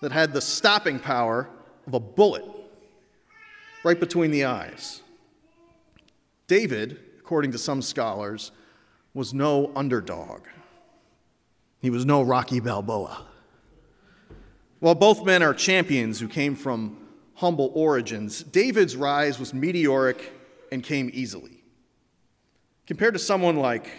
that 0.00 0.10
had 0.10 0.32
the 0.32 0.40
stopping 0.40 0.98
power 0.98 1.50
of 1.86 1.92
a 1.92 2.00
bullet 2.00 2.44
right 3.84 4.00
between 4.00 4.30
the 4.30 4.46
eyes. 4.46 5.02
David, 6.46 6.98
according 7.18 7.52
to 7.52 7.58
some 7.58 7.82
scholars, 7.82 8.52
was 9.12 9.34
no 9.34 9.70
underdog. 9.76 10.46
He 11.80 11.88
was 11.88 12.04
no 12.04 12.22
Rocky 12.22 12.60
Balboa. 12.60 13.26
While 14.80 14.94
both 14.94 15.24
men 15.24 15.42
are 15.42 15.54
champions 15.54 16.20
who 16.20 16.28
came 16.28 16.54
from 16.54 17.08
humble 17.34 17.72
origins, 17.74 18.42
David's 18.42 18.96
rise 18.96 19.38
was 19.38 19.54
meteoric 19.54 20.32
and 20.70 20.82
came 20.82 21.10
easily. 21.12 21.62
Compared 22.86 23.14
to 23.14 23.18
someone 23.18 23.56
like 23.56 23.90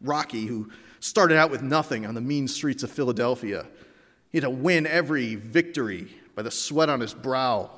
Rocky, 0.00 0.46
who 0.46 0.70
started 1.00 1.36
out 1.36 1.50
with 1.50 1.62
nothing 1.62 2.06
on 2.06 2.14
the 2.14 2.20
mean 2.20 2.46
streets 2.46 2.82
of 2.82 2.90
Philadelphia, 2.90 3.66
he 4.30 4.38
had 4.38 4.44
to 4.44 4.50
win 4.50 4.86
every 4.86 5.34
victory 5.34 6.08
by 6.34 6.42
the 6.42 6.50
sweat 6.50 6.88
on 6.88 7.00
his 7.00 7.14
brow 7.14 7.70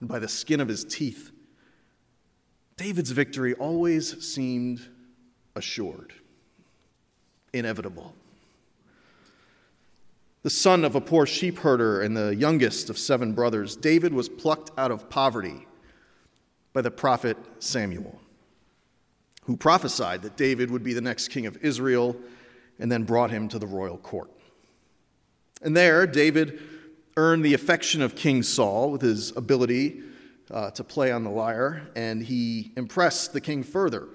and 0.00 0.08
by 0.08 0.18
the 0.18 0.28
skin 0.28 0.60
of 0.60 0.68
his 0.68 0.84
teeth. 0.84 1.30
David's 2.76 3.10
victory 3.10 3.54
always 3.54 4.24
seemed 4.24 4.80
assured, 5.54 6.12
inevitable 7.52 8.14
the 10.46 10.50
son 10.50 10.84
of 10.84 10.94
a 10.94 11.00
poor 11.00 11.26
sheep 11.26 11.58
herder 11.58 12.02
and 12.02 12.16
the 12.16 12.32
youngest 12.36 12.88
of 12.88 12.96
seven 12.96 13.32
brothers, 13.32 13.74
David 13.74 14.14
was 14.14 14.28
plucked 14.28 14.70
out 14.78 14.92
of 14.92 15.10
poverty 15.10 15.66
by 16.72 16.80
the 16.82 16.90
prophet 16.92 17.36
Samuel, 17.58 18.20
who 19.42 19.56
prophesied 19.56 20.22
that 20.22 20.36
David 20.36 20.70
would 20.70 20.84
be 20.84 20.92
the 20.92 21.00
next 21.00 21.30
king 21.30 21.46
of 21.46 21.56
Israel 21.64 22.14
and 22.78 22.92
then 22.92 23.02
brought 23.02 23.32
him 23.32 23.48
to 23.48 23.58
the 23.58 23.66
royal 23.66 23.98
court. 23.98 24.30
And 25.62 25.76
there, 25.76 26.06
David 26.06 26.60
earned 27.16 27.44
the 27.44 27.54
affection 27.54 28.00
of 28.00 28.14
King 28.14 28.44
Saul 28.44 28.92
with 28.92 29.02
his 29.02 29.36
ability 29.36 30.00
uh, 30.52 30.70
to 30.70 30.84
play 30.84 31.10
on 31.10 31.24
the 31.24 31.30
lyre, 31.30 31.88
and 31.96 32.22
he 32.22 32.70
impressed 32.76 33.32
the 33.32 33.40
king 33.40 33.64
further 33.64 34.06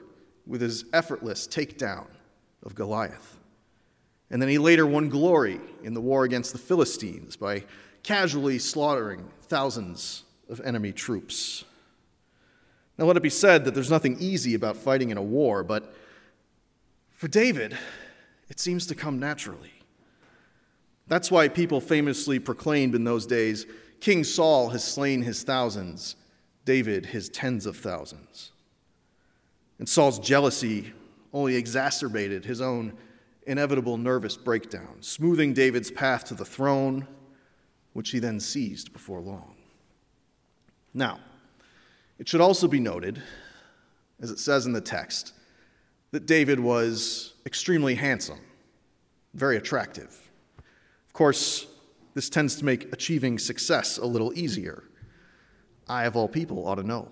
with 0.48 0.62
his 0.62 0.86
effortless 0.94 1.46
takedown 1.46 2.08
of 2.64 2.74
Goliath. 2.74 3.38
And 4.32 4.42
then 4.42 4.50
he 4.50 4.58
later 4.58 4.88
won 4.88 5.10
glory 5.10 5.60
in 5.84 5.94
the 5.94 6.02
war 6.02 6.24
against 6.24 6.54
the 6.54 6.58
Philistines 6.58 7.36
by 7.36 7.66
casually 8.02 8.58
slaughtering 8.58 9.30
thousands 9.44 10.24
of 10.50 10.62
enemy 10.62 10.94
troops. 10.94 11.66
Now, 12.98 13.06
let 13.06 13.18
it 13.18 13.24
be 13.24 13.30
said 13.30 13.66
that 13.66 13.76
there's 13.76 13.90
nothing 13.90 14.18
easy 14.20 14.54
about 14.54 14.78
fighting 14.78 15.10
in 15.10 15.18
a 15.18 15.22
war, 15.22 15.64
but 15.64 15.94
for 17.12 17.28
David, 17.28 17.78
it 18.50 18.60
seems 18.60 18.88
to 18.88 18.96
come 18.96 19.20
naturally. 19.20 19.74
That's 21.08 21.30
why 21.30 21.50
people 21.50 21.82
famously 21.82 22.40
proclaimed 22.40 22.96
in 22.96 23.04
those 23.04 23.26
days 23.26 23.66
King 24.00 24.24
Saul 24.24 24.70
has 24.70 24.84
slain 24.84 25.22
his 25.22 25.44
thousands, 25.44 26.16
David 26.66 27.08
his 27.08 27.30
tens 27.30 27.66
of 27.66 27.78
thousands. 27.78 28.52
And 29.78 29.88
Saul's 29.88 30.20
jealousy 30.20 30.94
only 31.34 31.56
exacerbated 31.56 32.46
his 32.46 32.62
own 32.62 32.94
inevitable 33.52 33.98
nervous 33.98 34.38
breakdown, 34.38 34.96
smoothing 35.02 35.54
David's 35.54 35.92
path 35.92 36.24
to 36.24 36.34
the 36.34 36.46
throne, 36.46 37.06
which 37.92 38.12
he 38.12 38.20
then 38.20 38.40
seized 38.40 38.94
before 38.94 39.20
long. 39.20 39.56
Now, 40.94 41.20
it 42.18 42.30
should 42.30 42.40
also 42.40 42.70
be 42.70 42.80
noted, 42.80 43.22
as 44.22 44.32
it 44.32 44.40
says 44.40 44.66
in 44.66 44.72
the 44.72 44.80
text, 44.80 45.34
that 46.12 46.26
David 46.26 46.62
was 46.62 47.34
extremely 47.46 47.96
handsome, 47.96 48.40
very 49.34 49.58
attractive. 49.58 50.32
Of 51.06 51.14
course, 51.14 51.68
this 52.14 52.30
tends 52.30 52.56
to 52.56 52.66
make 52.66 52.94
achieving 52.94 53.38
success 53.38 53.98
a 53.98 54.06
little 54.06 54.32
easier. 54.34 54.84
I, 55.90 56.06
of 56.06 56.16
all 56.16 56.30
people, 56.30 56.66
ought 56.66 56.76
to 56.76 56.84
know. 56.84 57.10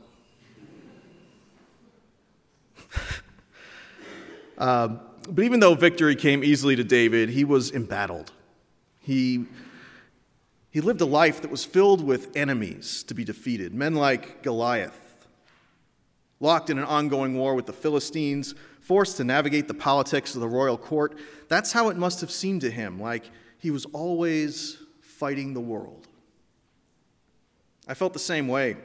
uh, 4.57 4.89
but 5.29 5.43
even 5.43 5.59
though 5.59 5.75
victory 5.75 6.15
came 6.15 6.43
easily 6.43 6.75
to 6.75 6.83
David, 6.83 7.29
he 7.29 7.43
was 7.43 7.71
embattled. 7.71 8.31
He, 8.99 9.45
he 10.71 10.81
lived 10.81 11.01
a 11.01 11.05
life 11.05 11.41
that 11.41 11.51
was 11.51 11.65
filled 11.65 12.03
with 12.03 12.35
enemies 12.35 13.03
to 13.03 13.13
be 13.13 13.23
defeated, 13.23 13.73
men 13.73 13.95
like 13.95 14.43
Goliath, 14.43 15.27
locked 16.39 16.69
in 16.69 16.77
an 16.77 16.85
ongoing 16.85 17.35
war 17.35 17.55
with 17.55 17.65
the 17.65 17.73
Philistines, 17.73 18.55
forced 18.81 19.17
to 19.17 19.23
navigate 19.23 19.67
the 19.67 19.73
politics 19.73 20.35
of 20.35 20.41
the 20.41 20.47
royal 20.47 20.77
court. 20.77 21.17
That's 21.47 21.71
how 21.71 21.89
it 21.89 21.97
must 21.97 22.21
have 22.21 22.31
seemed 22.31 22.61
to 22.61 22.71
him, 22.71 22.99
like 22.99 23.29
he 23.57 23.71
was 23.71 23.85
always 23.93 24.77
fighting 25.01 25.53
the 25.53 25.59
world. 25.59 26.07
I 27.87 27.93
felt 27.93 28.13
the 28.13 28.19
same 28.19 28.47
way 28.47 28.77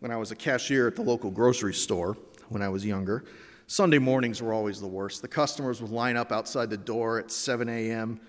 when 0.00 0.10
I 0.10 0.16
was 0.16 0.30
a 0.30 0.36
cashier 0.36 0.86
at 0.86 0.96
the 0.96 1.02
local 1.02 1.30
grocery 1.30 1.74
store 1.74 2.16
when 2.48 2.62
I 2.62 2.68
was 2.68 2.84
younger. 2.84 3.24
Sunday 3.66 3.98
mornings 3.98 4.42
were 4.42 4.52
always 4.52 4.80
the 4.80 4.86
worst. 4.86 5.22
The 5.22 5.28
customers 5.28 5.80
would 5.80 5.90
line 5.90 6.16
up 6.16 6.32
outside 6.32 6.70
the 6.70 6.76
door 6.76 7.18
at 7.18 7.30
7 7.30 7.68
a.m., 7.68 8.20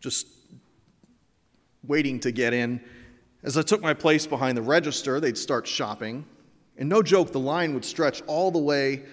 just 0.00 0.26
waiting 1.82 2.20
to 2.20 2.30
get 2.30 2.52
in. 2.52 2.80
As 3.42 3.58
I 3.58 3.62
took 3.62 3.82
my 3.82 3.94
place 3.94 4.26
behind 4.26 4.56
the 4.56 4.62
register, 4.62 5.20
they'd 5.20 5.36
start 5.36 5.66
shopping. 5.66 6.24
And 6.76 6.88
no 6.88 7.02
joke, 7.02 7.32
the 7.32 7.40
line 7.40 7.74
would 7.74 7.84
stretch 7.84 8.22
all 8.22 8.50
the 8.50 8.58
way 8.58 9.04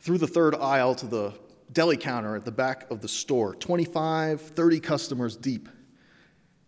through 0.00 0.18
the 0.18 0.26
third 0.26 0.54
aisle 0.54 0.94
to 0.96 1.06
the 1.06 1.32
deli 1.72 1.96
counter 1.96 2.36
at 2.36 2.44
the 2.44 2.52
back 2.52 2.90
of 2.90 3.00
the 3.00 3.08
store 3.08 3.54
25, 3.54 4.40
30 4.40 4.80
customers 4.80 5.36
deep. 5.36 5.68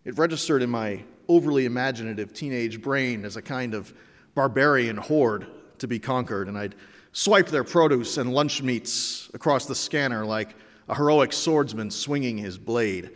It 0.03 0.17
registered 0.17 0.61
in 0.61 0.69
my 0.69 1.03
overly 1.27 1.65
imaginative 1.65 2.33
teenage 2.33 2.81
brain 2.81 3.25
as 3.25 3.35
a 3.35 3.41
kind 3.41 3.73
of 3.73 3.93
barbarian 4.33 4.97
horde 4.97 5.47
to 5.79 5.87
be 5.87 5.99
conquered, 5.99 6.47
and 6.47 6.57
I'd 6.57 6.75
swipe 7.15 7.47
their 7.47 7.63
produce 7.63 8.17
and 8.17 8.33
lunch 8.33 8.61
meats 8.61 9.29
across 9.33 9.65
the 9.65 9.73
scanner 9.73 10.25
like 10.25 10.53
a 10.89 10.95
heroic 10.95 11.31
swordsman 11.31 11.89
swinging 11.89 12.37
his 12.37 12.57
blade. 12.57 13.09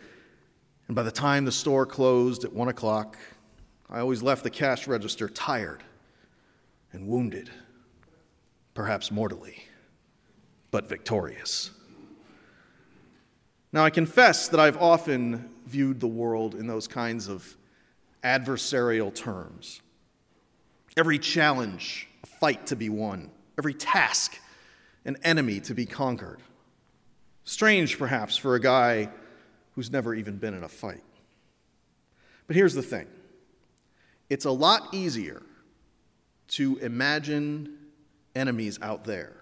And 0.86 0.96
by 0.96 1.02
the 1.02 1.10
time 1.10 1.44
the 1.44 1.52
store 1.52 1.84
closed 1.84 2.42
at 2.44 2.52
one 2.54 2.68
o'clock, 2.68 3.18
I 3.90 4.00
always 4.00 4.22
left 4.22 4.42
the 4.42 4.48
cash 4.48 4.88
register 4.88 5.28
tired 5.28 5.82
and 6.92 7.08
wounded, 7.08 7.50
perhaps 8.72 9.10
mortally, 9.10 9.64
but 10.70 10.88
victorious. 10.88 11.70
Now, 13.70 13.84
I 13.84 13.90
confess 13.90 14.48
that 14.48 14.58
I've 14.58 14.78
often 14.78 15.50
viewed 15.66 16.00
the 16.00 16.08
world 16.08 16.54
in 16.54 16.66
those 16.66 16.88
kinds 16.88 17.28
of 17.28 17.54
adversarial 18.24 19.14
terms. 19.14 19.82
Every 20.96 21.18
challenge, 21.18 22.08
a 22.22 22.26
fight 22.26 22.66
to 22.68 22.76
be 22.76 22.88
won 22.88 23.30
every 23.60 23.74
task 23.74 24.40
an 25.04 25.18
enemy 25.22 25.60
to 25.60 25.74
be 25.74 25.84
conquered. 25.84 26.40
Strange, 27.44 27.98
perhaps, 27.98 28.34
for 28.34 28.54
a 28.54 28.60
guy 28.60 29.10
who's 29.74 29.90
never 29.90 30.14
even 30.14 30.38
been 30.38 30.54
in 30.54 30.62
a 30.62 30.68
fight. 30.68 31.04
But 32.46 32.56
here's 32.56 32.72
the 32.72 32.82
thing 32.82 33.06
it's 34.30 34.46
a 34.46 34.50
lot 34.50 34.94
easier 34.94 35.42
to 36.48 36.78
imagine 36.78 37.76
enemies 38.34 38.78
out 38.80 39.04
there 39.04 39.36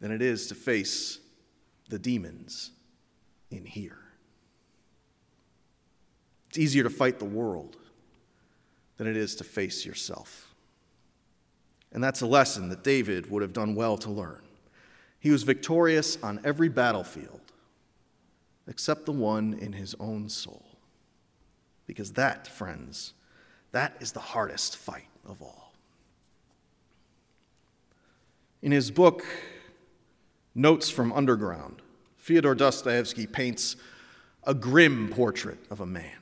than 0.00 0.12
it 0.12 0.20
is 0.20 0.48
to 0.48 0.54
face 0.54 1.18
the 1.88 1.98
demons 1.98 2.72
in 3.50 3.64
here. 3.64 3.96
It's 6.50 6.58
easier 6.58 6.82
to 6.82 6.90
fight 6.90 7.20
the 7.20 7.24
world 7.24 7.78
than 8.98 9.06
it 9.06 9.16
is 9.16 9.34
to 9.36 9.44
face 9.44 9.86
yourself. 9.86 10.49
And 11.92 12.02
that's 12.02 12.20
a 12.20 12.26
lesson 12.26 12.68
that 12.68 12.84
David 12.84 13.30
would 13.30 13.42
have 13.42 13.52
done 13.52 13.74
well 13.74 13.96
to 13.98 14.10
learn. 14.10 14.42
He 15.18 15.30
was 15.30 15.42
victorious 15.42 16.16
on 16.22 16.40
every 16.44 16.68
battlefield 16.68 17.40
except 18.70 19.04
the 19.04 19.12
one 19.12 19.52
in 19.54 19.72
his 19.72 19.94
own 19.98 20.28
soul. 20.28 20.64
Because 21.86 22.12
that, 22.12 22.46
friends, 22.46 23.14
that 23.72 23.96
is 24.00 24.12
the 24.12 24.20
hardest 24.20 24.76
fight 24.76 25.08
of 25.28 25.42
all. 25.42 25.74
In 28.62 28.70
his 28.70 28.90
book, 28.90 29.24
Notes 30.54 30.88
from 30.88 31.12
Underground, 31.12 31.82
Fyodor 32.16 32.54
Dostoevsky 32.54 33.26
paints 33.26 33.76
a 34.44 34.54
grim 34.54 35.08
portrait 35.08 35.58
of 35.70 35.80
a 35.80 35.86
man. 35.86 36.16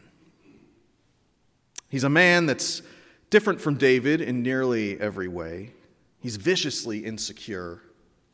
He's 1.88 2.04
a 2.04 2.10
man 2.10 2.46
that's 2.46 2.82
different 3.30 3.60
from 3.60 3.76
David 3.76 4.20
in 4.20 4.42
nearly 4.42 5.00
every 5.00 5.28
way. 5.28 5.72
He's 6.20 6.36
viciously 6.36 7.04
insecure, 7.04 7.82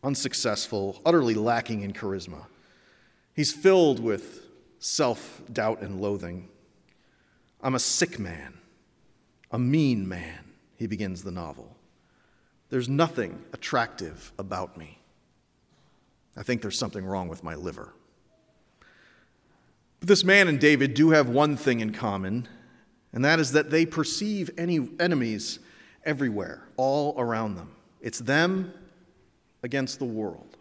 unsuccessful, 0.02 1.00
utterly 1.04 1.34
lacking 1.34 1.82
in 1.82 1.92
charisma. 1.92 2.46
He's 3.34 3.52
filled 3.52 4.00
with 4.00 4.46
self 4.78 5.42
doubt 5.52 5.80
and 5.80 6.00
loathing. 6.00 6.48
I'm 7.62 7.74
a 7.74 7.80
sick 7.80 8.18
man, 8.18 8.58
a 9.50 9.58
mean 9.58 10.06
man, 10.06 10.44
he 10.76 10.86
begins 10.86 11.22
the 11.22 11.30
novel. 11.30 11.76
There's 12.70 12.88
nothing 12.88 13.44
attractive 13.52 14.32
about 14.38 14.76
me. 14.76 14.98
I 16.36 16.42
think 16.42 16.62
there's 16.62 16.78
something 16.78 17.04
wrong 17.04 17.28
with 17.28 17.44
my 17.44 17.54
liver. 17.54 17.94
But 20.00 20.08
this 20.08 20.24
man 20.24 20.48
and 20.48 20.60
David 20.60 20.94
do 20.94 21.10
have 21.10 21.28
one 21.28 21.56
thing 21.56 21.80
in 21.80 21.92
common, 21.92 22.48
and 23.14 23.24
that 23.24 23.38
is 23.38 23.52
that 23.52 23.70
they 23.70 23.86
perceive 23.86 24.50
any 24.58 24.88
enemies 24.98 25.60
everywhere, 26.04 26.64
all 26.76 27.14
around 27.16 27.54
them. 27.54 27.70
It's 28.00 28.18
them 28.18 28.74
against 29.62 30.00
the 30.00 30.04
world. 30.04 30.56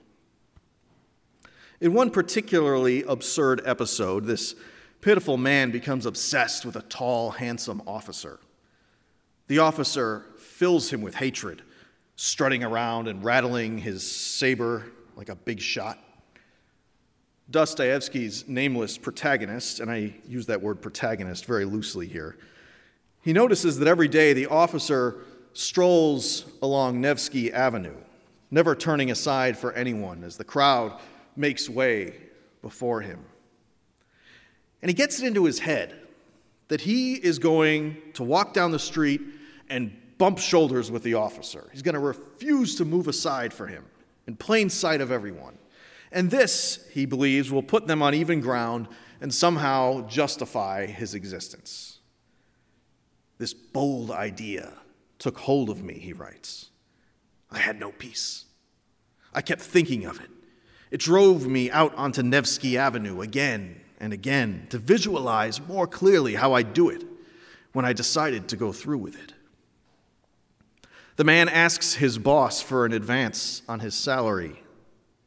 In 1.81 1.93
one 1.93 2.11
particularly 2.11 3.03
absurd 3.03 3.63
episode, 3.65 4.25
this 4.25 4.55
pitiful 5.01 5.35
man 5.35 5.71
becomes 5.71 6.05
obsessed 6.05 6.63
with 6.63 6.75
a 6.75 6.83
tall, 6.83 7.31
handsome 7.31 7.81
officer. 7.87 8.39
The 9.47 9.57
officer 9.59 10.23
fills 10.37 10.93
him 10.93 11.01
with 11.01 11.15
hatred, 11.15 11.63
strutting 12.15 12.63
around 12.63 13.07
and 13.07 13.23
rattling 13.23 13.79
his 13.79 14.09
saber 14.09 14.85
like 15.15 15.29
a 15.29 15.35
big 15.35 15.59
shot. 15.59 15.97
Dostoevsky's 17.49 18.47
nameless 18.47 18.97
protagonist, 18.97 19.79
and 19.79 19.91
I 19.91 20.15
use 20.27 20.45
that 20.47 20.61
word 20.61 20.81
protagonist 20.81 21.45
very 21.45 21.65
loosely 21.65 22.07
here, 22.07 22.37
he 23.21 23.33
notices 23.33 23.79
that 23.79 23.87
every 23.87 24.07
day 24.07 24.33
the 24.33 24.47
officer 24.47 25.19
strolls 25.53 26.45
along 26.61 26.99
Nevsky 26.99 27.51
Avenue, 27.53 27.95
never 28.51 28.75
turning 28.75 29.11
aside 29.11 29.57
for 29.57 29.71
anyone 29.73 30.23
as 30.23 30.37
the 30.37 30.43
crowd 30.43 30.99
makes 31.35 31.69
way 31.69 32.15
before 32.61 33.01
him. 33.01 33.23
And 34.81 34.89
he 34.89 34.93
gets 34.93 35.21
it 35.21 35.27
into 35.27 35.45
his 35.45 35.59
head 35.59 35.95
that 36.67 36.81
he 36.81 37.13
is 37.13 37.39
going 37.39 37.97
to 38.13 38.23
walk 38.23 38.53
down 38.53 38.71
the 38.71 38.79
street 38.79 39.21
and 39.69 39.95
bump 40.17 40.39
shoulders 40.39 40.91
with 40.91 41.03
the 41.03 41.13
officer. 41.13 41.69
He's 41.71 41.81
going 41.81 41.93
to 41.93 41.99
refuse 41.99 42.75
to 42.75 42.85
move 42.85 43.07
aside 43.07 43.53
for 43.53 43.67
him 43.67 43.85
in 44.27 44.35
plain 44.35 44.69
sight 44.69 45.01
of 45.01 45.11
everyone. 45.11 45.57
And 46.13 46.29
this, 46.29 46.87
he 46.91 47.07
believes, 47.07 47.51
will 47.51 47.63
put 47.63 47.87
them 47.87 48.03
on 48.03 48.13
even 48.13 48.39
ground 48.39 48.87
and 49.19 49.33
somehow 49.33 50.07
justify 50.07 50.85
his 50.85 51.15
existence. 51.15 51.97
This 53.39 53.53
bold 53.53 54.11
idea 54.11 54.73
took 55.17 55.39
hold 55.39 55.69
of 55.69 55.83
me, 55.83 55.95
he 55.95 56.13
writes. 56.13 56.69
I 57.49 57.57
had 57.57 57.79
no 57.79 57.91
peace. 57.91 58.45
I 59.33 59.41
kept 59.41 59.61
thinking 59.61 60.05
of 60.05 60.21
it. 60.21 60.29
It 60.91 60.99
drove 60.99 61.47
me 61.47 61.71
out 61.71 61.95
onto 61.95 62.21
Nevsky 62.21 62.77
Avenue 62.77 63.21
again 63.21 63.81
and 63.99 64.13
again 64.13 64.67
to 64.69 64.77
visualize 64.77 65.65
more 65.67 65.87
clearly 65.87 66.35
how 66.35 66.53
I'd 66.53 66.73
do 66.73 66.89
it 66.89 67.03
when 67.71 67.85
I 67.85 67.93
decided 67.93 68.47
to 68.49 68.55
go 68.55 68.71
through 68.71 68.99
with 68.99 69.15
it. 69.15 69.33
The 71.15 71.23
man 71.23 71.49
asks 71.49 71.95
his 71.95 72.19
boss 72.19 72.61
for 72.61 72.85
an 72.85 72.93
advance 72.93 73.63
on 73.67 73.79
his 73.79 73.95
salary 73.95 74.62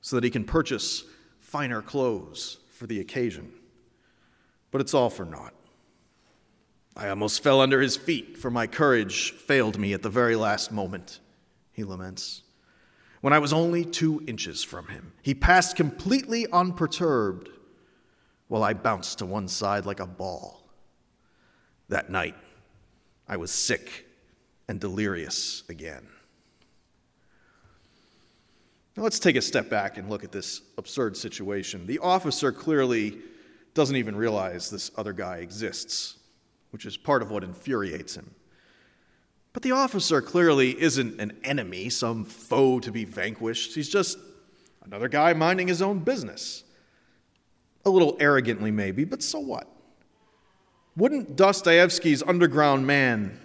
so 0.06 0.14
that 0.14 0.22
he 0.22 0.30
can 0.30 0.44
purchase 0.44 1.02
finer 1.40 1.82
clothes 1.82 2.58
for 2.70 2.86
the 2.86 3.00
occasion. 3.00 3.52
But 4.70 4.80
it's 4.80 4.94
all 4.94 5.10
for 5.10 5.24
naught. 5.24 5.52
I 6.96 7.08
almost 7.08 7.42
fell 7.42 7.60
under 7.60 7.80
his 7.80 7.96
feet, 7.96 8.38
for 8.38 8.48
my 8.48 8.68
courage 8.68 9.32
failed 9.32 9.80
me 9.80 9.94
at 9.94 10.02
the 10.02 10.08
very 10.08 10.36
last 10.36 10.70
moment, 10.70 11.18
he 11.72 11.82
laments. 11.82 12.44
When 13.20 13.32
I 13.32 13.40
was 13.40 13.52
only 13.52 13.84
two 13.84 14.22
inches 14.28 14.62
from 14.62 14.86
him, 14.86 15.12
he 15.22 15.34
passed 15.34 15.74
completely 15.74 16.46
unperturbed 16.52 17.48
while 18.46 18.62
I 18.62 18.74
bounced 18.74 19.18
to 19.18 19.26
one 19.26 19.48
side 19.48 19.86
like 19.86 19.98
a 19.98 20.06
ball. 20.06 20.68
That 21.88 22.10
night, 22.10 22.36
I 23.26 23.38
was 23.38 23.50
sick 23.50 24.06
and 24.68 24.78
delirious 24.78 25.64
again. 25.68 26.06
Now 28.96 29.02
let's 29.02 29.18
take 29.18 29.36
a 29.36 29.42
step 29.42 29.68
back 29.68 29.98
and 29.98 30.08
look 30.08 30.24
at 30.24 30.32
this 30.32 30.62
absurd 30.78 31.18
situation. 31.18 31.86
The 31.86 31.98
officer 31.98 32.50
clearly 32.50 33.18
doesn't 33.74 33.96
even 33.96 34.16
realize 34.16 34.70
this 34.70 34.90
other 34.96 35.12
guy 35.12 35.38
exists, 35.38 36.16
which 36.70 36.86
is 36.86 36.96
part 36.96 37.20
of 37.20 37.30
what 37.30 37.44
infuriates 37.44 38.14
him. 38.14 38.30
But 39.52 39.62
the 39.62 39.72
officer 39.72 40.22
clearly 40.22 40.80
isn't 40.80 41.20
an 41.20 41.36
enemy, 41.44 41.90
some 41.90 42.24
foe 42.24 42.80
to 42.80 42.90
be 42.90 43.04
vanquished. 43.04 43.74
He's 43.74 43.88
just 43.90 44.18
another 44.82 45.08
guy 45.08 45.34
minding 45.34 45.68
his 45.68 45.82
own 45.82 45.98
business. 45.98 46.64
A 47.84 47.90
little 47.90 48.16
arrogantly, 48.18 48.70
maybe, 48.70 49.04
but 49.04 49.22
so 49.22 49.40
what? 49.40 49.68
Wouldn't 50.96 51.36
Dostoevsky's 51.36 52.22
underground 52.22 52.86
man 52.86 53.38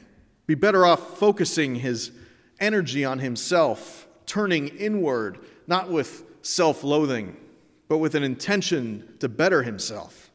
be 0.47 0.55
better 0.55 0.85
off 0.85 1.17
focusing 1.17 1.75
his 1.75 2.11
energy 2.59 3.03
on 3.03 3.19
himself 3.19 4.07
turning 4.31 4.69
inward, 4.69 5.39
not 5.67 5.89
with 5.89 6.23
self 6.41 6.85
loathing, 6.85 7.35
but 7.89 7.97
with 7.97 8.15
an 8.15 8.23
intention 8.23 9.17
to 9.19 9.27
better 9.27 9.61
himself, 9.61 10.31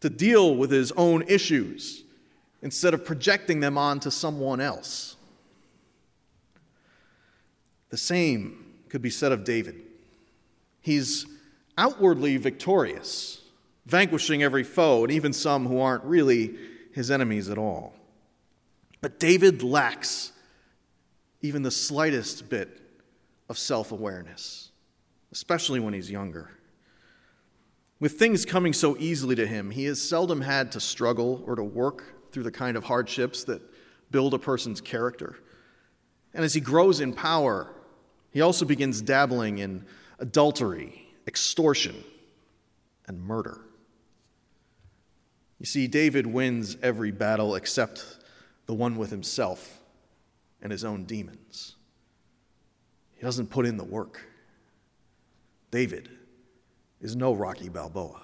to 0.00 0.10
deal 0.10 0.56
with 0.56 0.72
his 0.72 0.90
own 0.92 1.22
issues 1.28 2.02
instead 2.62 2.92
of 2.94 3.04
projecting 3.04 3.60
them 3.60 3.78
onto 3.78 4.10
someone 4.10 4.60
else. 4.60 5.14
The 7.90 7.96
same 7.96 8.72
could 8.88 9.02
be 9.02 9.10
said 9.10 9.30
of 9.30 9.44
David. 9.44 9.80
He's 10.80 11.26
outwardly 11.78 12.38
victorious, 12.38 13.40
vanquishing 13.86 14.42
every 14.42 14.64
foe, 14.64 15.04
and 15.04 15.12
even 15.12 15.32
some 15.32 15.66
who 15.66 15.78
aren't 15.78 16.02
really 16.02 16.56
his 16.90 17.12
enemies 17.12 17.48
at 17.50 17.56
all. 17.56 17.94
But 19.00 19.20
David 19.20 19.62
lacks 19.62 20.32
even 21.40 21.62
the 21.62 21.70
slightest 21.70 22.48
bit 22.48 22.80
of 23.48 23.58
self 23.58 23.92
awareness, 23.92 24.70
especially 25.32 25.80
when 25.80 25.94
he's 25.94 26.10
younger. 26.10 26.50
With 27.98 28.18
things 28.18 28.44
coming 28.44 28.72
so 28.72 28.96
easily 28.98 29.34
to 29.36 29.46
him, 29.46 29.70
he 29.70 29.84
has 29.86 30.00
seldom 30.00 30.42
had 30.42 30.72
to 30.72 30.80
struggle 30.80 31.42
or 31.46 31.56
to 31.56 31.64
work 31.64 32.30
through 32.30 32.42
the 32.42 32.50
kind 32.50 32.76
of 32.76 32.84
hardships 32.84 33.44
that 33.44 33.62
build 34.10 34.34
a 34.34 34.38
person's 34.38 34.80
character. 34.80 35.36
And 36.34 36.44
as 36.44 36.52
he 36.52 36.60
grows 36.60 37.00
in 37.00 37.14
power, 37.14 37.72
he 38.30 38.42
also 38.42 38.66
begins 38.66 39.00
dabbling 39.00 39.58
in 39.58 39.86
adultery, 40.18 41.08
extortion, 41.26 42.04
and 43.06 43.22
murder. 43.22 43.60
You 45.58 45.64
see, 45.64 45.86
David 45.86 46.26
wins 46.26 46.76
every 46.82 47.12
battle 47.12 47.54
except 47.54 48.04
the 48.66 48.74
one 48.74 48.96
with 48.96 49.10
himself 49.10 49.80
and 50.60 50.70
his 50.70 50.84
own 50.84 51.04
demons. 51.04 51.75
He 53.16 53.22
doesn't 53.22 53.48
put 53.48 53.66
in 53.66 53.76
the 53.76 53.84
work. 53.84 54.20
David 55.70 56.08
is 57.00 57.16
no 57.16 57.34
Rocky 57.34 57.68
Balboa. 57.68 58.20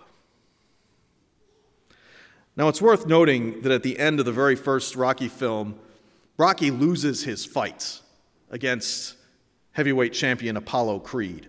Now, 2.54 2.68
it's 2.68 2.82
worth 2.82 3.06
noting 3.06 3.62
that 3.62 3.72
at 3.72 3.82
the 3.82 3.98
end 3.98 4.20
of 4.20 4.26
the 4.26 4.32
very 4.32 4.56
first 4.56 4.94
Rocky 4.94 5.28
film, 5.28 5.78
Rocky 6.36 6.70
loses 6.70 7.24
his 7.24 7.46
fights 7.46 8.02
against 8.50 9.16
heavyweight 9.72 10.12
champion 10.12 10.58
Apollo 10.58 11.00
Creed, 11.00 11.48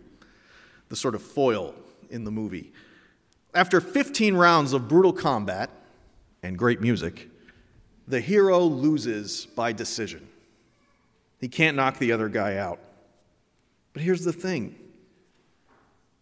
the 0.87 0.95
sort 0.95 1.15
of 1.15 1.21
foil 1.21 1.75
in 2.09 2.23
the 2.23 2.31
movie. 2.31 2.71
After 3.53 3.81
15 3.81 4.35
rounds 4.35 4.71
of 4.71 4.87
brutal 4.87 5.11
combat 5.11 5.69
and 6.41 6.57
great 6.57 6.79
music, 6.79 7.29
the 8.07 8.21
hero 8.21 8.59
loses 8.59 9.45
by 9.45 9.73
decision. 9.73 10.27
He 11.39 11.49
can't 11.49 11.75
knock 11.75 11.99
the 11.99 12.13
other 12.13 12.29
guy 12.29 12.57
out. 12.57 12.79
But 13.93 14.01
here's 14.01 14.23
the 14.23 14.33
thing 14.33 14.75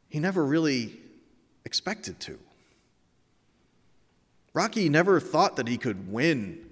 he 0.10 0.20
never 0.20 0.46
really 0.46 1.00
expected 1.66 2.20
to. 2.22 2.38
Rocky 4.54 4.90
never 4.90 5.20
thought 5.22 5.56
that 5.56 5.68
he 5.70 5.78
could 5.78 6.12
win 6.12 6.70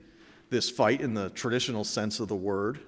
this 0.49 0.69
fight 0.69 0.99
in 0.99 1.13
the 1.13 1.29
traditional 1.29 1.85
sense 1.85 2.19
of 2.19 2.27
the 2.27 2.35
word. 2.35 2.79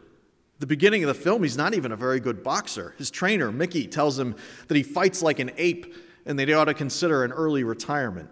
The 0.59 0.67
beginning 0.67 1.03
of 1.03 1.07
the 1.07 1.13
film, 1.13 1.43
he's 1.43 1.57
not 1.57 1.73
even 1.73 1.91
a 1.91 1.95
very 1.95 2.19
good 2.19 2.43
boxer. 2.43 2.93
His 2.97 3.09
trainer, 3.09 3.51
Mickey, 3.51 3.87
tells 3.87 4.19
him 4.19 4.35
that 4.67 4.75
he 4.75 4.83
fights 4.83 5.21
like 5.21 5.39
an 5.39 5.51
ape 5.57 5.95
and 6.25 6.37
that 6.37 6.47
he 6.49 6.53
ought 6.53 6.65
to 6.65 6.73
consider 6.73 7.23
an 7.23 7.31
early 7.31 7.63
retirement. 7.63 8.29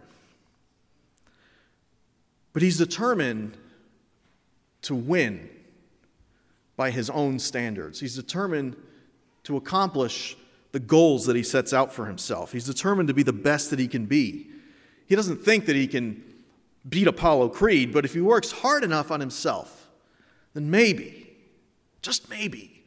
But 2.52 2.62
he's 2.62 2.78
determined 2.78 3.58
to 4.82 4.96
win 4.96 5.50
by 6.76 6.92
his 6.92 7.10
own 7.10 7.40
standards. 7.40 8.00
He's 8.00 8.16
determined 8.16 8.76
to 9.50 9.58
accomplish 9.58 10.38
the 10.74 10.80
goals 10.80 11.26
that 11.26 11.36
he 11.36 11.42
sets 11.42 11.74
out 11.74 11.92
for 11.92 12.06
himself. 12.06 12.52
He's 12.52 12.68
determined 12.68 13.08
to 13.08 13.16
be 13.16 13.24
the 13.24 13.34
best 13.34 13.72
that 13.72 13.80
he 13.80 13.88
can 13.88 14.06
be. 14.06 14.48
He 15.08 15.16
doesn't 15.16 15.42
think 15.44 15.66
that 15.66 15.76
he 15.76 15.88
can 15.88 16.24
beat 16.88 17.08
Apollo 17.08 17.50
Creed, 17.50 17.92
but 17.92 18.06
if 18.06 18.14
he 18.14 18.22
works 18.22 18.52
hard 18.52 18.84
enough 18.84 19.10
on 19.10 19.20
himself, 19.20 19.90
then 20.54 20.70
maybe, 20.70 21.36
just 22.04 22.30
maybe, 22.30 22.84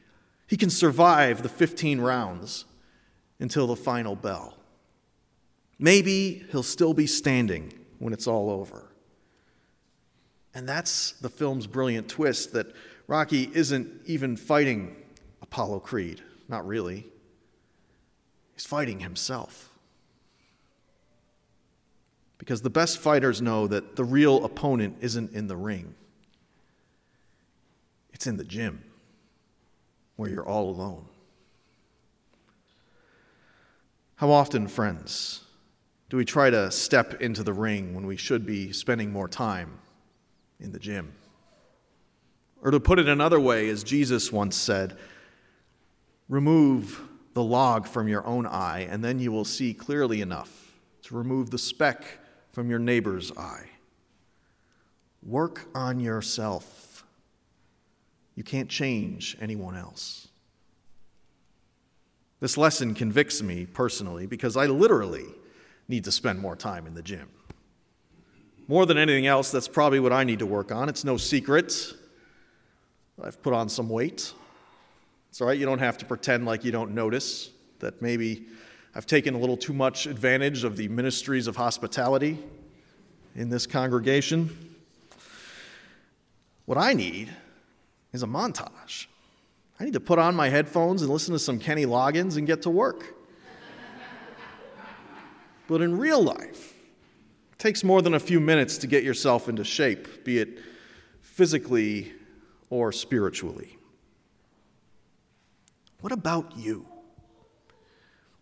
he 0.47 0.57
can 0.57 0.71
survive 0.71 1.43
the 1.43 1.49
15 1.49 2.01
rounds 2.01 2.65
until 3.41 3.67
the 3.67 3.75
final 3.75 4.15
bell. 4.15 4.57
Maybe 5.81 6.45
he'll 6.53 6.63
still 6.63 6.95
be 6.95 7.09
standing 7.09 7.73
when 7.99 8.13
it's 8.13 8.29
all 8.29 8.51
over. 8.51 8.93
And 10.55 10.69
that's 10.69 11.13
the 11.13 11.29
film's 11.29 11.67
brilliant 11.67 12.09
twist 12.09 12.53
that 12.53 12.73
Rocky 13.09 13.51
isn't 13.53 13.91
even 14.07 14.37
fighting 14.37 14.95
Apollo 15.43 15.81
Creed. 15.81 16.23
Not 16.49 16.67
really. 16.67 17.07
He's 18.55 18.67
fighting 18.67 19.01
himself. 19.01 19.71
Because 22.39 22.63
the 22.63 22.71
best 22.71 22.99
fighters 22.99 23.41
know 23.41 23.67
that 23.69 23.97
the 23.97 24.05
real 24.05 24.45
opponent 24.45 24.97
isn't 25.01 25.33
in 25.33 25.47
the 25.47 25.57
ring, 25.57 25.95
it's 28.13 28.27
in 28.27 28.37
the 28.37 28.45
gym 28.45 28.85
where 30.17 30.29
you're 30.29 30.47
all 30.47 30.69
alone. 30.71 31.07
How 34.17 34.31
often, 34.31 34.69
friends, 34.69 35.43
do 36.09 36.17
we 36.17 36.25
try 36.25 36.51
to 36.51 36.71
step 36.71 37.21
into 37.21 37.43
the 37.43 37.53
ring 37.53 37.95
when 37.95 38.07
we 38.07 38.17
should 38.17 38.47
be 38.47 38.73
spending 38.73 39.11
more 39.11 39.29
time 39.29 39.79
in 40.61 40.73
the 40.73 40.79
gym? 40.79 41.13
Or 42.61 42.71
to 42.71 42.79
put 42.79 43.01
it 43.01 43.09
another 43.09 43.41
way, 43.41 43.69
as 43.69 43.83
Jesus 43.83 44.31
once 44.31 44.55
said, 44.55 44.97
remove 46.33 47.03
the 47.35 47.43
log 47.43 47.87
from 47.87 48.09
your 48.09 48.27
own 48.27 48.47
eye, 48.47 48.89
and 48.91 49.05
then 49.05 49.19
you 49.19 49.31
will 49.31 49.45
see 49.45 49.75
clearly 49.75 50.23
enough 50.23 50.81
to 51.03 51.15
remove 51.15 51.51
the 51.51 51.59
speck 51.59 52.05
from 52.53 52.71
your 52.71 52.79
neighbor's 52.79 53.31
eye. 53.37 53.69
Work 55.23 55.69
on 55.75 56.01
yourself. 56.01 57.05
You 58.35 58.43
can't 58.43 58.71
change 58.71 59.37
anyone 59.43 59.77
else. 59.77 60.29
This 62.41 62.57
lesson 62.57 62.95
convicts 62.95 63.43
me 63.43 63.67
personally 63.67 64.27
because 64.27 64.57
I 64.57 64.65
literally 64.67 65.27
need 65.87 66.05
to 66.05 66.13
spend 66.13 66.39
more 66.39 66.57
time 66.57 66.87
in 66.87 66.95
the 66.95 67.03
gym. 67.03 67.29
More 68.69 68.87
than 68.87 68.97
anything 68.97 69.27
else, 69.27 69.51
that's 69.51 69.69
probably 69.69 70.01
what 70.01 70.15
I 70.15 70.25
need 70.25 70.39
to 70.39 70.47
work 70.47 70.73
on. 70.73 70.89
It's 70.89 71.05
no 71.05 71.19
secret. 71.19 71.93
I've 73.23 73.43
put 73.43 73.53
on 73.53 73.69
some 73.69 73.91
weight. 73.91 74.33
It's 75.33 75.41
all 75.41 75.47
right, 75.47 75.59
you 75.59 75.65
don't 75.65 75.79
have 75.79 75.97
to 75.97 76.05
pretend 76.05 76.45
like 76.45 76.63
you 76.63 76.73
don't 76.73 76.91
notice 76.91 77.49
that 77.79 78.03
maybe 78.03 78.45
I've 78.95 79.07
taken 79.07 79.33
a 79.33 79.39
little 79.39 79.57
too 79.57 79.73
much 79.73 80.05
advantage 80.05 80.63
of 80.63 80.77
the 80.77 80.89
ministries 80.89 81.47
of 81.47 81.57
hospitality 81.57 82.39
in 83.35 83.49
this 83.49 83.67
congregation. 83.67 84.77
What 86.67 86.77
I 86.77 86.93
need 86.93 87.31
is 88.13 88.23
a 88.23 88.27
montage. 88.27 89.07
I 89.81 89.85
need 89.85 89.95
to 89.95 90.01
put 90.01 90.19
on 90.19 90.37
my 90.37 90.51
headphones 90.51 91.01
and 91.01 91.11
listen 91.11 91.33
to 91.33 91.39
some 91.39 91.59
Kenny 91.59 91.87
Loggins 91.87 92.37
and 92.37 92.47
get 92.47 92.61
to 92.61 92.71
work. 92.71 93.15
but 95.67 95.81
in 95.81 95.97
real 95.97 96.23
life, 96.23 96.75
it 97.53 97.59
takes 97.59 97.83
more 97.83 98.03
than 98.03 98.13
a 98.13 98.21
few 98.21 98.39
minutes 98.39 98.77
to 98.77 98.87
get 98.87 99.03
yourself 99.03 99.49
into 99.49 99.65
shape, 99.65 100.27
be 100.27 100.41
it 100.41 100.59
physically 101.23 102.13
or 102.69 102.93
spiritually. 102.93 103.79
What 106.03 106.13
about 106.13 106.57
you? 106.59 106.85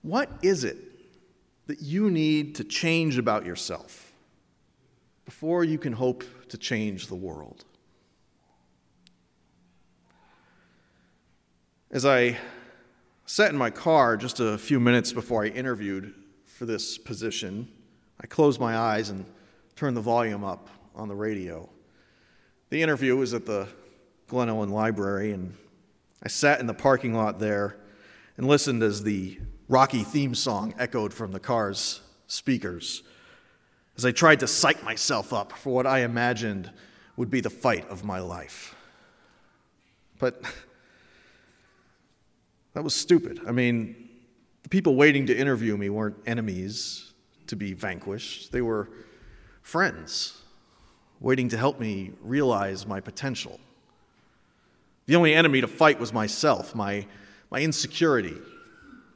What 0.00 0.30
is 0.40 0.64
it 0.64 0.78
that 1.66 1.82
you 1.82 2.10
need 2.10 2.54
to 2.54 2.64
change 2.64 3.18
about 3.18 3.44
yourself 3.44 4.12
before 5.26 5.62
you 5.62 5.76
can 5.78 5.92
hope 5.92 6.24
to 6.48 6.56
change 6.56 7.08
the 7.08 7.14
world? 7.14 7.66
As 11.90 12.06
I 12.06 12.38
sat 13.26 13.50
in 13.50 13.58
my 13.58 13.68
car 13.68 14.16
just 14.16 14.40
a 14.40 14.56
few 14.56 14.80
minutes 14.80 15.12
before 15.12 15.44
I 15.44 15.48
interviewed 15.48 16.14
for 16.46 16.64
this 16.64 16.96
position, 16.96 17.68
I 18.18 18.26
closed 18.26 18.58
my 18.58 18.78
eyes 18.78 19.10
and 19.10 19.26
turned 19.76 19.98
the 19.98 20.00
volume 20.00 20.44
up 20.44 20.70
on 20.96 21.08
the 21.08 21.14
radio. 21.14 21.68
The 22.70 22.80
interview 22.80 23.16
was 23.16 23.34
at 23.34 23.44
the 23.44 23.68
Glen 24.28 24.48
Ellyn 24.48 24.70
Library, 24.70 25.32
and 25.32 25.54
I 26.22 26.28
sat 26.28 26.60
in 26.60 26.66
the 26.66 26.74
parking 26.74 27.14
lot 27.14 27.38
there 27.38 27.76
and 28.36 28.46
listened 28.46 28.82
as 28.82 29.02
the 29.02 29.38
Rocky 29.68 30.02
theme 30.02 30.34
song 30.34 30.74
echoed 30.78 31.14
from 31.14 31.32
the 31.32 31.40
car's 31.40 32.00
speakers 32.26 33.02
as 33.96 34.04
I 34.04 34.12
tried 34.12 34.40
to 34.40 34.46
psych 34.46 34.82
myself 34.82 35.32
up 35.32 35.52
for 35.52 35.74
what 35.74 35.86
I 35.86 36.00
imagined 36.00 36.70
would 37.16 37.30
be 37.30 37.40
the 37.40 37.50
fight 37.50 37.88
of 37.90 38.04
my 38.04 38.18
life. 38.18 38.74
But 40.18 40.42
that 42.74 42.82
was 42.82 42.94
stupid. 42.94 43.40
I 43.46 43.52
mean, 43.52 44.08
the 44.62 44.68
people 44.68 44.94
waiting 44.94 45.26
to 45.26 45.36
interview 45.36 45.76
me 45.76 45.90
weren't 45.90 46.16
enemies 46.26 47.12
to 47.48 47.56
be 47.56 47.74
vanquished, 47.74 48.52
they 48.52 48.62
were 48.62 48.88
friends 49.62 50.36
waiting 51.20 51.50
to 51.50 51.58
help 51.58 51.78
me 51.78 52.12
realize 52.22 52.86
my 52.86 53.00
potential. 53.00 53.60
The 55.06 55.16
only 55.16 55.34
enemy 55.34 55.60
to 55.60 55.68
fight 55.68 55.98
was 55.98 56.12
myself, 56.12 56.74
my, 56.74 57.06
my 57.50 57.60
insecurity, 57.60 58.36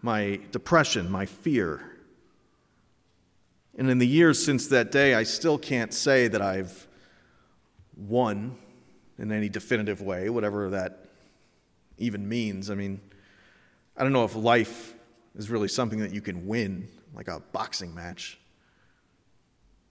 my 0.02 0.40
depression, 0.50 1.10
my 1.10 1.26
fear. 1.26 1.98
And 3.76 3.90
in 3.90 3.98
the 3.98 4.06
years 4.06 4.44
since 4.44 4.68
that 4.68 4.90
day, 4.90 5.14
I 5.14 5.22
still 5.22 5.58
can't 5.58 5.92
say 5.92 6.28
that 6.28 6.42
I've 6.42 6.86
won 7.96 8.56
in 9.18 9.30
any 9.32 9.48
definitive 9.48 10.00
way, 10.00 10.28
whatever 10.28 10.70
that 10.70 11.06
even 11.98 12.28
means. 12.28 12.70
I 12.70 12.74
mean, 12.74 13.00
I 13.96 14.02
don't 14.02 14.12
know 14.12 14.24
if 14.24 14.34
life 14.34 14.94
is 15.36 15.50
really 15.50 15.68
something 15.68 16.00
that 16.00 16.12
you 16.12 16.20
can 16.20 16.46
win, 16.46 16.88
like 17.14 17.28
a 17.28 17.40
boxing 17.52 17.94
match. 17.94 18.38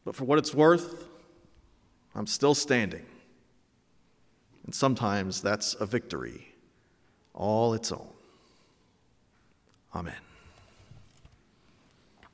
But 0.06 0.16
for 0.16 0.26
what 0.26 0.38
it's 0.38 0.54
worth, 0.54 1.06
I'm 2.14 2.28
still 2.28 2.54
standing. 2.54 3.06
And 4.66 4.74
sometimes 4.74 5.42
that's 5.42 5.76
a 5.76 5.86
victory 5.86 6.54
all 7.34 7.74
its 7.74 7.92
own. 7.92 8.14
Amen. 9.96 10.14